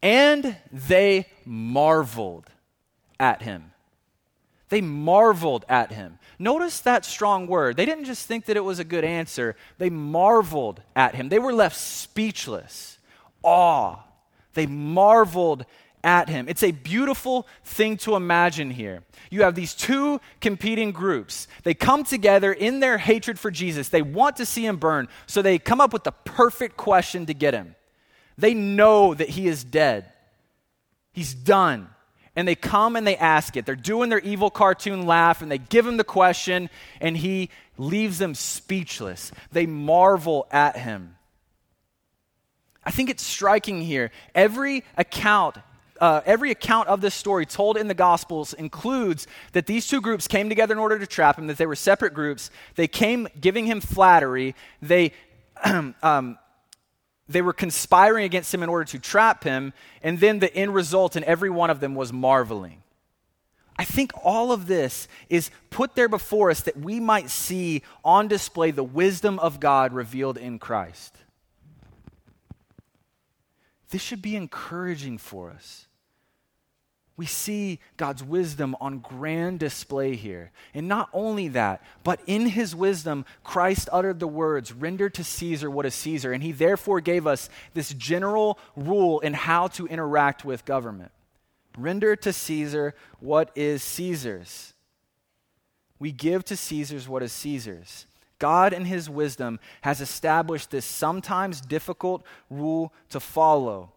And 0.00 0.56
they 0.72 1.26
marveled 1.44 2.48
at 3.20 3.42
him. 3.42 3.72
They 4.70 4.80
marveled 4.80 5.64
at 5.68 5.92
him. 5.92 6.18
Notice 6.38 6.80
that 6.80 7.04
strong 7.04 7.46
word. 7.46 7.76
They 7.76 7.86
didn't 7.86 8.06
just 8.06 8.26
think 8.26 8.46
that 8.46 8.56
it 8.56 8.64
was 8.64 8.78
a 8.78 8.84
good 8.84 9.04
answer, 9.04 9.56
they 9.78 9.90
marveled 9.90 10.82
at 10.96 11.14
him. 11.14 11.28
They 11.28 11.38
were 11.38 11.52
left 11.52 11.76
speechless, 11.76 12.98
awe. 13.42 13.98
They 14.54 14.66
marveled 14.66 15.66
at 16.04 16.28
him. 16.28 16.48
It's 16.48 16.62
a 16.62 16.70
beautiful 16.70 17.46
thing 17.64 17.96
to 17.98 18.14
imagine 18.14 18.70
here. 18.70 19.02
You 19.30 19.42
have 19.42 19.54
these 19.54 19.74
two 19.74 20.20
competing 20.40 20.92
groups. 20.92 21.48
They 21.64 21.74
come 21.74 22.04
together 22.04 22.52
in 22.52 22.80
their 22.80 22.98
hatred 22.98 23.38
for 23.38 23.50
Jesus. 23.50 23.88
They 23.88 24.02
want 24.02 24.36
to 24.36 24.46
see 24.46 24.64
him 24.64 24.76
burn, 24.76 25.08
so 25.26 25.42
they 25.42 25.58
come 25.58 25.80
up 25.80 25.92
with 25.92 26.04
the 26.04 26.12
perfect 26.12 26.76
question 26.76 27.26
to 27.26 27.34
get 27.34 27.54
him. 27.54 27.74
They 28.36 28.54
know 28.54 29.14
that 29.14 29.30
he 29.30 29.48
is 29.48 29.64
dead, 29.64 30.12
he's 31.12 31.34
done 31.34 31.88
and 32.36 32.46
they 32.48 32.54
come 32.54 32.96
and 32.96 33.06
they 33.06 33.16
ask 33.16 33.56
it. 33.56 33.66
They're 33.66 33.76
doing 33.76 34.10
their 34.10 34.20
evil 34.20 34.50
cartoon 34.50 35.06
laugh 35.06 35.42
and 35.42 35.50
they 35.50 35.58
give 35.58 35.86
him 35.86 35.96
the 35.96 36.04
question 36.04 36.68
and 37.00 37.16
he 37.16 37.50
leaves 37.78 38.18
them 38.18 38.34
speechless. 38.34 39.32
They 39.52 39.66
marvel 39.66 40.46
at 40.50 40.76
him. 40.76 41.16
I 42.84 42.90
think 42.90 43.08
it's 43.10 43.22
striking 43.22 43.80
here. 43.80 44.10
Every 44.34 44.84
account 44.96 45.56
uh, 46.00 46.20
every 46.26 46.50
account 46.50 46.88
of 46.88 47.00
this 47.00 47.14
story 47.14 47.46
told 47.46 47.76
in 47.76 47.86
the 47.86 47.94
Gospels 47.94 48.52
includes 48.52 49.26
that 49.52 49.66
these 49.66 49.86
two 49.86 50.00
groups 50.00 50.26
came 50.26 50.48
together 50.48 50.74
in 50.74 50.78
order 50.78 50.98
to 50.98 51.06
trap 51.06 51.38
him, 51.38 51.46
that 51.46 51.56
they 51.56 51.66
were 51.66 51.76
separate 51.76 52.14
groups. 52.14 52.50
They 52.74 52.88
came 52.88 53.28
giving 53.40 53.64
him 53.64 53.80
flattery. 53.80 54.56
They 54.82 55.12
um, 56.02 56.38
they 57.28 57.42
were 57.42 57.52
conspiring 57.52 58.24
against 58.24 58.52
him 58.52 58.62
in 58.62 58.68
order 58.68 58.84
to 58.84 58.98
trap 58.98 59.44
him, 59.44 59.72
and 60.02 60.20
then 60.20 60.38
the 60.38 60.54
end 60.54 60.74
result 60.74 61.16
in 61.16 61.24
every 61.24 61.50
one 61.50 61.70
of 61.70 61.80
them 61.80 61.94
was 61.94 62.12
marveling. 62.12 62.82
I 63.76 63.84
think 63.84 64.12
all 64.22 64.52
of 64.52 64.66
this 64.66 65.08
is 65.28 65.50
put 65.70 65.94
there 65.94 66.08
before 66.08 66.50
us 66.50 66.60
that 66.62 66.76
we 66.76 67.00
might 67.00 67.30
see 67.30 67.82
on 68.04 68.28
display 68.28 68.70
the 68.70 68.84
wisdom 68.84 69.38
of 69.38 69.58
God 69.58 69.92
revealed 69.92 70.36
in 70.36 70.58
Christ. 70.58 71.16
This 73.90 74.02
should 74.02 74.22
be 74.22 74.36
encouraging 74.36 75.18
for 75.18 75.50
us. 75.50 75.86
We 77.16 77.26
see 77.26 77.78
God's 77.96 78.24
wisdom 78.24 78.74
on 78.80 78.98
grand 78.98 79.60
display 79.60 80.16
here. 80.16 80.50
And 80.72 80.88
not 80.88 81.08
only 81.12 81.46
that, 81.48 81.80
but 82.02 82.20
in 82.26 82.46
his 82.46 82.74
wisdom, 82.74 83.24
Christ 83.44 83.88
uttered 83.92 84.18
the 84.18 84.26
words, 84.26 84.72
Render 84.72 85.08
to 85.10 85.22
Caesar 85.22 85.70
what 85.70 85.86
is 85.86 85.94
Caesar. 85.94 86.32
And 86.32 86.42
he 86.42 86.50
therefore 86.50 87.00
gave 87.00 87.26
us 87.26 87.48
this 87.72 87.94
general 87.94 88.58
rule 88.74 89.20
in 89.20 89.32
how 89.32 89.68
to 89.68 89.86
interact 89.86 90.44
with 90.44 90.64
government. 90.64 91.12
Render 91.78 92.16
to 92.16 92.32
Caesar 92.32 92.94
what 93.20 93.50
is 93.54 93.82
Caesar's. 93.84 94.72
We 96.00 96.10
give 96.10 96.44
to 96.46 96.56
Caesar's 96.56 97.08
what 97.08 97.22
is 97.22 97.32
Caesar's. 97.32 98.06
God, 98.40 98.72
in 98.72 98.84
his 98.84 99.08
wisdom, 99.08 99.60
has 99.82 100.00
established 100.00 100.72
this 100.72 100.84
sometimes 100.84 101.60
difficult 101.60 102.24
rule 102.50 102.92
to 103.10 103.20
follow 103.20 103.93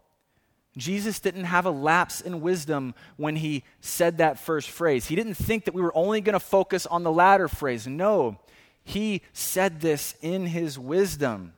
Jesus 0.78 1.20
didn't 1.20 1.46
have 1.46 1.66
a 1.66 1.72
lapse 1.72 2.22
in 2.22 2.42
wisdom 2.42 2.94
when 3.18 3.36
he 3.36 3.64
said 3.82 4.20
that 4.20 4.40
first 4.40 4.70
phrase. 4.70 5.08
He 5.08 5.16
didn't 5.16 5.34
think 5.34 5.66
that 5.66 5.74
we 5.74 5.82
were 5.82 5.96
only 5.96 6.22
going 6.22 6.34
to 6.34 6.40
focus 6.40 6.86
on 6.86 7.04
the 7.04 7.12
latter 7.12 7.48
phrase. 7.48 7.88
No, 7.88 8.38
He 8.84 9.24
said 9.34 9.82
this 9.82 10.16
in 10.22 10.46
his 10.46 10.80
wisdom. 10.80 11.54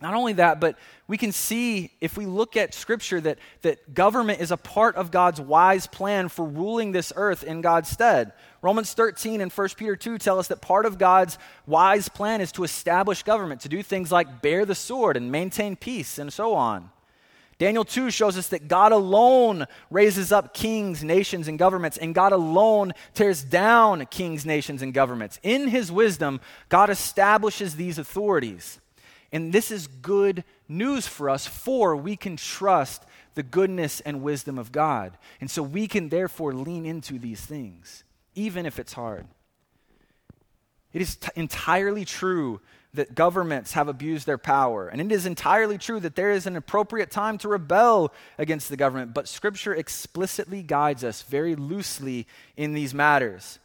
Not 0.00 0.14
only 0.14 0.34
that, 0.34 0.60
but 0.60 0.76
we 1.06 1.16
can 1.16 1.32
see 1.32 1.92
if 2.00 2.18
we 2.18 2.26
look 2.26 2.56
at 2.58 2.74
Scripture 2.74 3.20
that, 3.22 3.38
that 3.62 3.94
government 3.94 4.40
is 4.40 4.50
a 4.50 4.56
part 4.56 4.96
of 4.96 5.10
God's 5.10 5.40
wise 5.40 5.86
plan 5.86 6.28
for 6.28 6.44
ruling 6.44 6.92
this 6.92 7.12
earth 7.16 7.44
in 7.44 7.62
God's 7.62 7.88
stead. 7.88 8.32
Romans 8.60 8.92
13 8.92 9.40
and 9.40 9.52
1 9.52 9.68
Peter 9.76 9.96
2 9.96 10.18
tell 10.18 10.38
us 10.38 10.48
that 10.48 10.60
part 10.60 10.84
of 10.84 10.98
God's 10.98 11.38
wise 11.66 12.08
plan 12.10 12.40
is 12.40 12.52
to 12.52 12.64
establish 12.64 13.22
government, 13.22 13.62
to 13.62 13.68
do 13.70 13.82
things 13.82 14.12
like 14.12 14.42
bear 14.42 14.66
the 14.66 14.74
sword 14.74 15.16
and 15.16 15.32
maintain 15.32 15.76
peace 15.76 16.18
and 16.18 16.30
so 16.30 16.54
on. 16.54 16.90
Daniel 17.58 17.84
2 17.84 18.10
shows 18.10 18.36
us 18.36 18.48
that 18.48 18.68
God 18.68 18.92
alone 18.92 19.66
raises 19.90 20.32
up 20.32 20.54
kings, 20.54 21.04
nations, 21.04 21.48
and 21.48 21.58
governments, 21.58 21.96
and 21.96 22.14
God 22.14 22.32
alone 22.32 22.92
tears 23.14 23.44
down 23.44 24.06
kings, 24.06 24.44
nations, 24.44 24.82
and 24.82 24.92
governments. 24.92 25.38
In 25.42 25.68
his 25.68 25.92
wisdom, 25.92 26.40
God 26.68 26.90
establishes 26.90 27.76
these 27.76 27.98
authorities. 27.98 28.80
And 29.32 29.52
this 29.52 29.70
is 29.70 29.86
good 29.86 30.44
news 30.68 31.06
for 31.06 31.28
us, 31.28 31.46
for 31.46 31.96
we 31.96 32.16
can 32.16 32.36
trust 32.36 33.04
the 33.34 33.42
goodness 33.42 34.00
and 34.00 34.22
wisdom 34.22 34.58
of 34.58 34.72
God. 34.72 35.16
And 35.40 35.50
so 35.50 35.62
we 35.62 35.88
can 35.88 36.08
therefore 36.08 36.54
lean 36.54 36.86
into 36.86 37.18
these 37.18 37.40
things, 37.40 38.04
even 38.34 38.66
if 38.66 38.78
it's 38.78 38.92
hard. 38.92 39.26
It 40.94 41.02
is 41.02 41.16
t- 41.16 41.28
entirely 41.36 42.06
true 42.06 42.60
that 42.94 43.16
governments 43.16 43.72
have 43.72 43.88
abused 43.88 44.24
their 44.26 44.38
power. 44.38 44.88
And 44.88 45.00
it 45.00 45.10
is 45.10 45.26
entirely 45.26 45.76
true 45.76 45.98
that 46.00 46.14
there 46.14 46.30
is 46.30 46.46
an 46.46 46.54
appropriate 46.54 47.10
time 47.10 47.36
to 47.38 47.48
rebel 47.48 48.14
against 48.38 48.68
the 48.68 48.76
government. 48.76 49.12
But 49.12 49.28
Scripture 49.28 49.74
explicitly 49.74 50.62
guides 50.62 51.02
us 51.02 51.22
very 51.22 51.56
loosely 51.56 52.28
in 52.56 52.72
these 52.72 52.94
matters. 52.94 53.58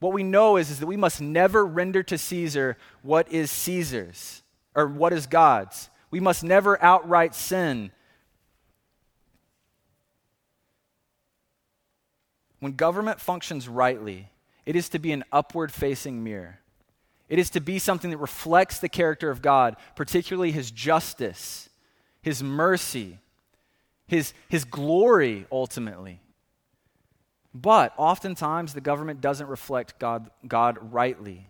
What 0.00 0.14
we 0.14 0.22
know 0.22 0.56
is, 0.56 0.70
is 0.70 0.80
that 0.80 0.86
we 0.86 0.96
must 0.96 1.20
never 1.20 1.64
render 1.64 2.02
to 2.04 2.16
Caesar 2.16 2.78
what 3.02 3.30
is 3.30 3.50
Caesar's 3.50 4.42
or 4.74 4.86
what 4.86 5.12
is 5.12 5.26
God's. 5.26 5.90
We 6.10 6.20
must 6.20 6.42
never 6.42 6.82
outright 6.82 7.34
sin. 7.34 7.90
When 12.60 12.72
government 12.72 13.20
functions 13.20 13.68
rightly, 13.68 14.30
it 14.66 14.76
is 14.76 14.88
to 14.90 14.98
be 14.98 15.12
an 15.12 15.24
upward 15.32 15.72
facing 15.72 16.22
mirror. 16.22 16.58
It 17.28 17.38
is 17.38 17.50
to 17.50 17.60
be 17.60 17.78
something 17.78 18.10
that 18.10 18.18
reflects 18.18 18.78
the 18.78 18.88
character 18.88 19.30
of 19.30 19.42
God, 19.42 19.76
particularly 19.94 20.52
his 20.52 20.70
justice, 20.70 21.68
his 22.20 22.42
mercy, 22.42 23.18
his, 24.06 24.32
his 24.48 24.64
glory, 24.64 25.46
ultimately. 25.50 26.20
But 27.54 27.94
oftentimes, 27.96 28.74
the 28.74 28.80
government 28.80 29.20
doesn't 29.20 29.48
reflect 29.48 29.98
God, 29.98 30.30
God 30.46 30.78
rightly. 30.92 31.48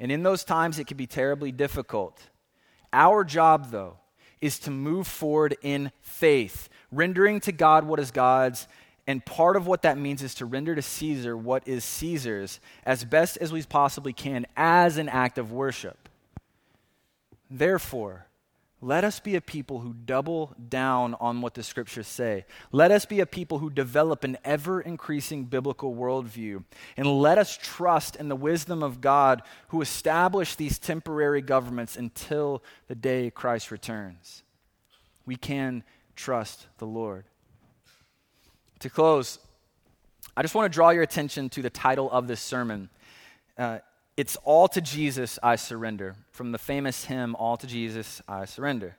And 0.00 0.10
in 0.10 0.22
those 0.22 0.44
times, 0.44 0.78
it 0.78 0.86
can 0.86 0.96
be 0.96 1.06
terribly 1.06 1.52
difficult. 1.52 2.20
Our 2.92 3.24
job, 3.24 3.70
though, 3.70 3.98
is 4.40 4.58
to 4.60 4.70
move 4.70 5.06
forward 5.06 5.56
in 5.62 5.92
faith, 6.00 6.68
rendering 6.90 7.40
to 7.40 7.52
God 7.52 7.84
what 7.84 8.00
is 8.00 8.10
God's. 8.10 8.68
And 9.06 9.24
part 9.24 9.56
of 9.56 9.66
what 9.66 9.82
that 9.82 9.98
means 9.98 10.22
is 10.22 10.34
to 10.36 10.46
render 10.46 10.74
to 10.74 10.82
Caesar 10.82 11.36
what 11.36 11.68
is 11.68 11.84
Caesar's 11.84 12.60
as 12.86 13.04
best 13.04 13.36
as 13.36 13.52
we 13.52 13.62
possibly 13.62 14.12
can 14.12 14.46
as 14.56 14.96
an 14.96 15.08
act 15.08 15.36
of 15.36 15.52
worship. 15.52 16.08
Therefore, 17.50 18.26
let 18.80 19.02
us 19.02 19.18
be 19.18 19.34
a 19.34 19.40
people 19.40 19.80
who 19.80 19.94
double 19.94 20.54
down 20.68 21.14
on 21.14 21.40
what 21.40 21.54
the 21.54 21.62
scriptures 21.62 22.06
say. 22.06 22.44
Let 22.70 22.90
us 22.90 23.06
be 23.06 23.20
a 23.20 23.26
people 23.26 23.58
who 23.58 23.70
develop 23.70 24.24
an 24.24 24.36
ever 24.44 24.80
increasing 24.80 25.44
biblical 25.44 25.94
worldview. 25.94 26.64
And 26.96 27.06
let 27.06 27.38
us 27.38 27.56
trust 27.56 28.16
in 28.16 28.28
the 28.28 28.36
wisdom 28.36 28.82
of 28.82 29.00
God 29.00 29.42
who 29.68 29.80
established 29.80 30.58
these 30.58 30.78
temporary 30.78 31.40
governments 31.40 31.96
until 31.96 32.62
the 32.86 32.94
day 32.94 33.30
Christ 33.30 33.70
returns. 33.70 34.42
We 35.24 35.36
can 35.36 35.82
trust 36.14 36.66
the 36.76 36.86
Lord. 36.86 37.24
To 38.84 38.90
close, 38.90 39.38
I 40.36 40.42
just 40.42 40.54
want 40.54 40.70
to 40.70 40.74
draw 40.74 40.90
your 40.90 41.02
attention 41.02 41.48
to 41.48 41.62
the 41.62 41.70
title 41.70 42.10
of 42.10 42.26
this 42.26 42.38
sermon. 42.38 42.90
Uh, 43.56 43.78
it's 44.14 44.36
All 44.44 44.68
to 44.68 44.82
Jesus 44.82 45.38
I 45.42 45.56
Surrender, 45.56 46.16
from 46.32 46.52
the 46.52 46.58
famous 46.58 47.06
hymn, 47.06 47.34
All 47.36 47.56
to 47.56 47.66
Jesus 47.66 48.20
I 48.28 48.44
Surrender. 48.44 48.98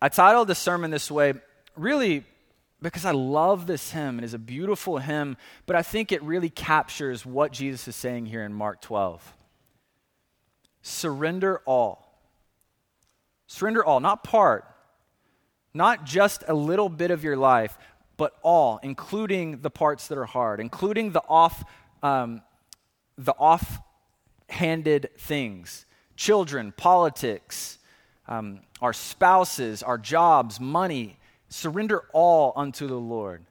I 0.00 0.08
titled 0.08 0.46
the 0.46 0.54
sermon 0.54 0.92
this 0.92 1.10
way, 1.10 1.34
really 1.74 2.22
because 2.80 3.04
I 3.04 3.10
love 3.10 3.66
this 3.66 3.90
hymn. 3.90 4.18
It 4.18 4.24
is 4.24 4.34
a 4.34 4.38
beautiful 4.38 4.98
hymn, 4.98 5.36
but 5.66 5.74
I 5.74 5.82
think 5.82 6.12
it 6.12 6.22
really 6.22 6.48
captures 6.48 7.26
what 7.26 7.50
Jesus 7.50 7.88
is 7.88 7.96
saying 7.96 8.26
here 8.26 8.44
in 8.44 8.52
Mark 8.54 8.80
12. 8.82 9.34
Surrender 10.80 11.60
all. 11.66 12.22
Surrender 13.48 13.84
all, 13.84 13.98
not 13.98 14.22
part, 14.22 14.64
not 15.74 16.04
just 16.04 16.44
a 16.46 16.54
little 16.54 16.88
bit 16.88 17.10
of 17.10 17.24
your 17.24 17.36
life, 17.36 17.76
but 18.20 18.36
all, 18.42 18.78
including 18.82 19.62
the 19.62 19.70
parts 19.70 20.08
that 20.08 20.18
are 20.18 20.26
hard, 20.26 20.60
including 20.60 21.12
the 21.12 21.22
off, 21.26 21.64
um, 22.02 22.42
the 23.16 23.32
off 23.38 23.80
handed 24.50 25.08
things 25.16 25.86
children, 26.16 26.70
politics, 26.76 27.78
um, 28.28 28.60
our 28.82 28.92
spouses, 28.92 29.82
our 29.82 29.96
jobs, 29.96 30.60
money. 30.60 31.16
Surrender 31.48 32.02
all 32.12 32.52
unto 32.56 32.86
the 32.86 33.00
Lord 33.00 33.42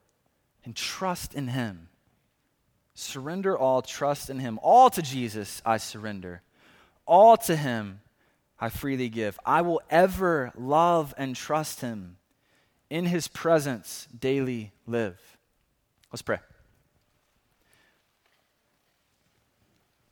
and 0.64 0.76
trust 0.76 1.34
in 1.34 1.48
Him. 1.48 1.90
Surrender 2.94 3.58
all, 3.58 3.82
trust 3.82 4.30
in 4.30 4.38
Him. 4.38 4.60
All 4.62 4.92
to 4.92 5.02
Jesus 5.02 5.64
I 5.66 5.78
surrender. 5.78 6.44
All 7.08 7.38
to 7.38 7.56
Him 7.56 8.02
I 8.60 8.70
freely 8.70 9.10
give. 9.10 9.40
I 9.44 9.64
will 9.64 9.82
ever 9.90 10.52
love 10.56 11.16
and 11.18 11.36
trust 11.36 11.82
Him. 11.82 12.19
In 12.90 13.06
His 13.06 13.28
presence 13.28 14.08
daily 14.18 14.72
live. 14.88 15.20
Let's 16.12 16.22
pray. 16.22 16.40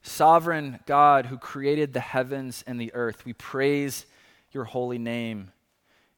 Sovereign 0.02 0.80
God 0.86 1.26
who 1.26 1.38
created 1.38 1.92
the 1.92 2.00
heavens 2.00 2.64
and 2.66 2.80
the 2.80 2.94
earth, 2.94 3.24
we 3.24 3.32
praise 3.32 4.06
your 4.52 4.64
holy 4.64 4.98
name. 4.98 5.52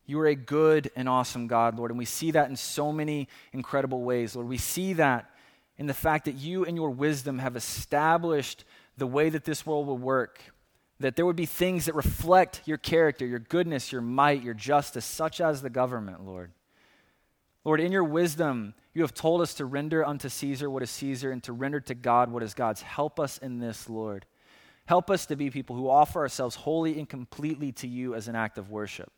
You 0.06 0.20
are 0.20 0.26
a 0.26 0.34
good 0.34 0.90
and 0.96 1.08
awesome 1.08 1.46
God, 1.46 1.76
Lord, 1.76 1.90
and 1.90 1.98
we 1.98 2.04
see 2.04 2.32
that 2.32 2.50
in 2.50 2.56
so 2.56 2.92
many 2.92 3.28
incredible 3.52 4.02
ways, 4.02 4.34
Lord. 4.34 4.48
We 4.48 4.58
see 4.58 4.94
that 4.94 5.30
in 5.76 5.86
the 5.86 5.94
fact 5.94 6.26
that 6.26 6.34
you 6.34 6.64
and 6.64 6.76
your 6.76 6.90
wisdom 6.90 7.38
have 7.38 7.56
established 7.56 8.64
the 8.98 9.06
way 9.06 9.30
that 9.30 9.44
this 9.44 9.64
world 9.64 9.86
will 9.86 9.98
work, 9.98 10.40
that 11.00 11.16
there 11.16 11.26
would 11.26 11.36
be 11.36 11.46
things 11.46 11.86
that 11.86 11.94
reflect 11.94 12.60
your 12.66 12.76
character, 12.76 13.26
your 13.26 13.38
goodness, 13.38 13.90
your 13.90 14.02
might, 14.02 14.42
your 14.42 14.54
justice, 14.54 15.04
such 15.04 15.40
as 15.40 15.62
the 15.62 15.70
government, 15.70 16.24
Lord. 16.24 16.52
Lord, 17.64 17.80
in 17.80 17.90
your 17.90 18.04
wisdom, 18.04 18.74
you 18.94 19.02
have 19.02 19.14
told 19.14 19.40
us 19.40 19.54
to 19.54 19.64
render 19.64 20.06
unto 20.06 20.28
Caesar 20.28 20.70
what 20.70 20.82
is 20.82 20.90
Caesar 20.90 21.30
and 21.32 21.42
to 21.44 21.52
render 21.52 21.80
to 21.80 21.94
God 21.94 22.30
what 22.30 22.42
is 22.42 22.54
God's. 22.54 22.82
Help 22.82 23.18
us 23.18 23.38
in 23.38 23.58
this, 23.58 23.88
Lord. 23.88 24.26
Help 24.86 25.10
us 25.10 25.26
to 25.26 25.36
be 25.36 25.50
people 25.50 25.76
who 25.76 25.88
offer 25.88 26.20
ourselves 26.20 26.56
wholly 26.56 26.98
and 26.98 27.08
completely 27.08 27.72
to 27.72 27.88
you 27.88 28.14
as 28.14 28.28
an 28.28 28.36
act 28.36 28.58
of 28.58 28.70
worship. 28.70 29.10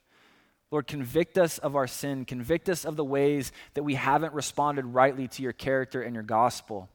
Lord, 0.70 0.86
convict 0.86 1.36
us 1.36 1.58
of 1.58 1.76
our 1.76 1.86
sin. 1.86 2.24
Convict 2.24 2.68
us 2.68 2.84
of 2.84 2.96
the 2.96 3.04
ways 3.04 3.52
that 3.74 3.82
we 3.82 3.94
haven't 3.94 4.34
responded 4.34 4.86
rightly 4.86 5.28
to 5.28 5.42
your 5.42 5.52
character 5.52 6.00
and 6.02 6.14
your 6.14 6.22
gospel. 6.22 6.88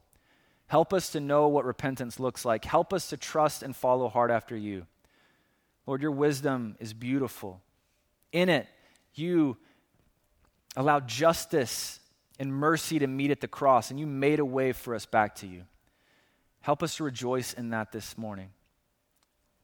Help 0.68 0.93
us 0.93 1.11
to 1.11 1.20
know 1.20 1.47
what 1.47 1.65
repentance 1.65 2.20
looks 2.20 2.43
like. 2.43 2.65
Help 2.65 2.93
us 2.93 3.09
to 3.09 3.18
trust 3.18 3.63
and 3.63 3.76
follow 3.76 4.09
hard 4.09 4.32
after 4.32 4.55
you. 4.55 4.86
Lord, 5.86 6.01
your 6.01 6.11
wisdom 6.11 6.76
is 6.80 6.93
beautiful. 6.93 7.61
In 8.32 8.49
it, 8.49 8.68
you 9.13 9.57
Allow 10.78 10.99
justice 10.99 11.99
and 12.38 12.53
mercy 12.53 12.99
to 12.99 13.07
meet 13.07 13.32
at 13.32 13.41
the 13.41 13.47
cross, 13.47 13.89
and 13.89 13.99
you 13.99 14.05
made 14.05 14.39
a 14.39 14.45
way 14.45 14.74
for 14.74 14.93
us 14.93 15.07
back 15.07 15.34
to 15.38 15.47
you. 15.47 15.63
Help 16.61 16.84
us 16.84 16.97
to 16.97 17.03
rejoice 17.03 17.53
in 17.53 17.72
that 17.72 17.91
this 17.91 18.15
morning. 18.15 18.51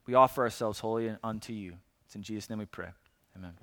We 0.08 0.16
offer 0.16 0.42
ourselves 0.42 0.80
wholly 0.80 1.16
unto 1.24 1.54
you. 1.54 1.76
It's 2.08 2.16
in 2.16 2.24
Jesus' 2.24 2.50
name 2.50 2.60
we 2.60 2.66
pray. 2.66 2.90
Amen. 3.38 3.54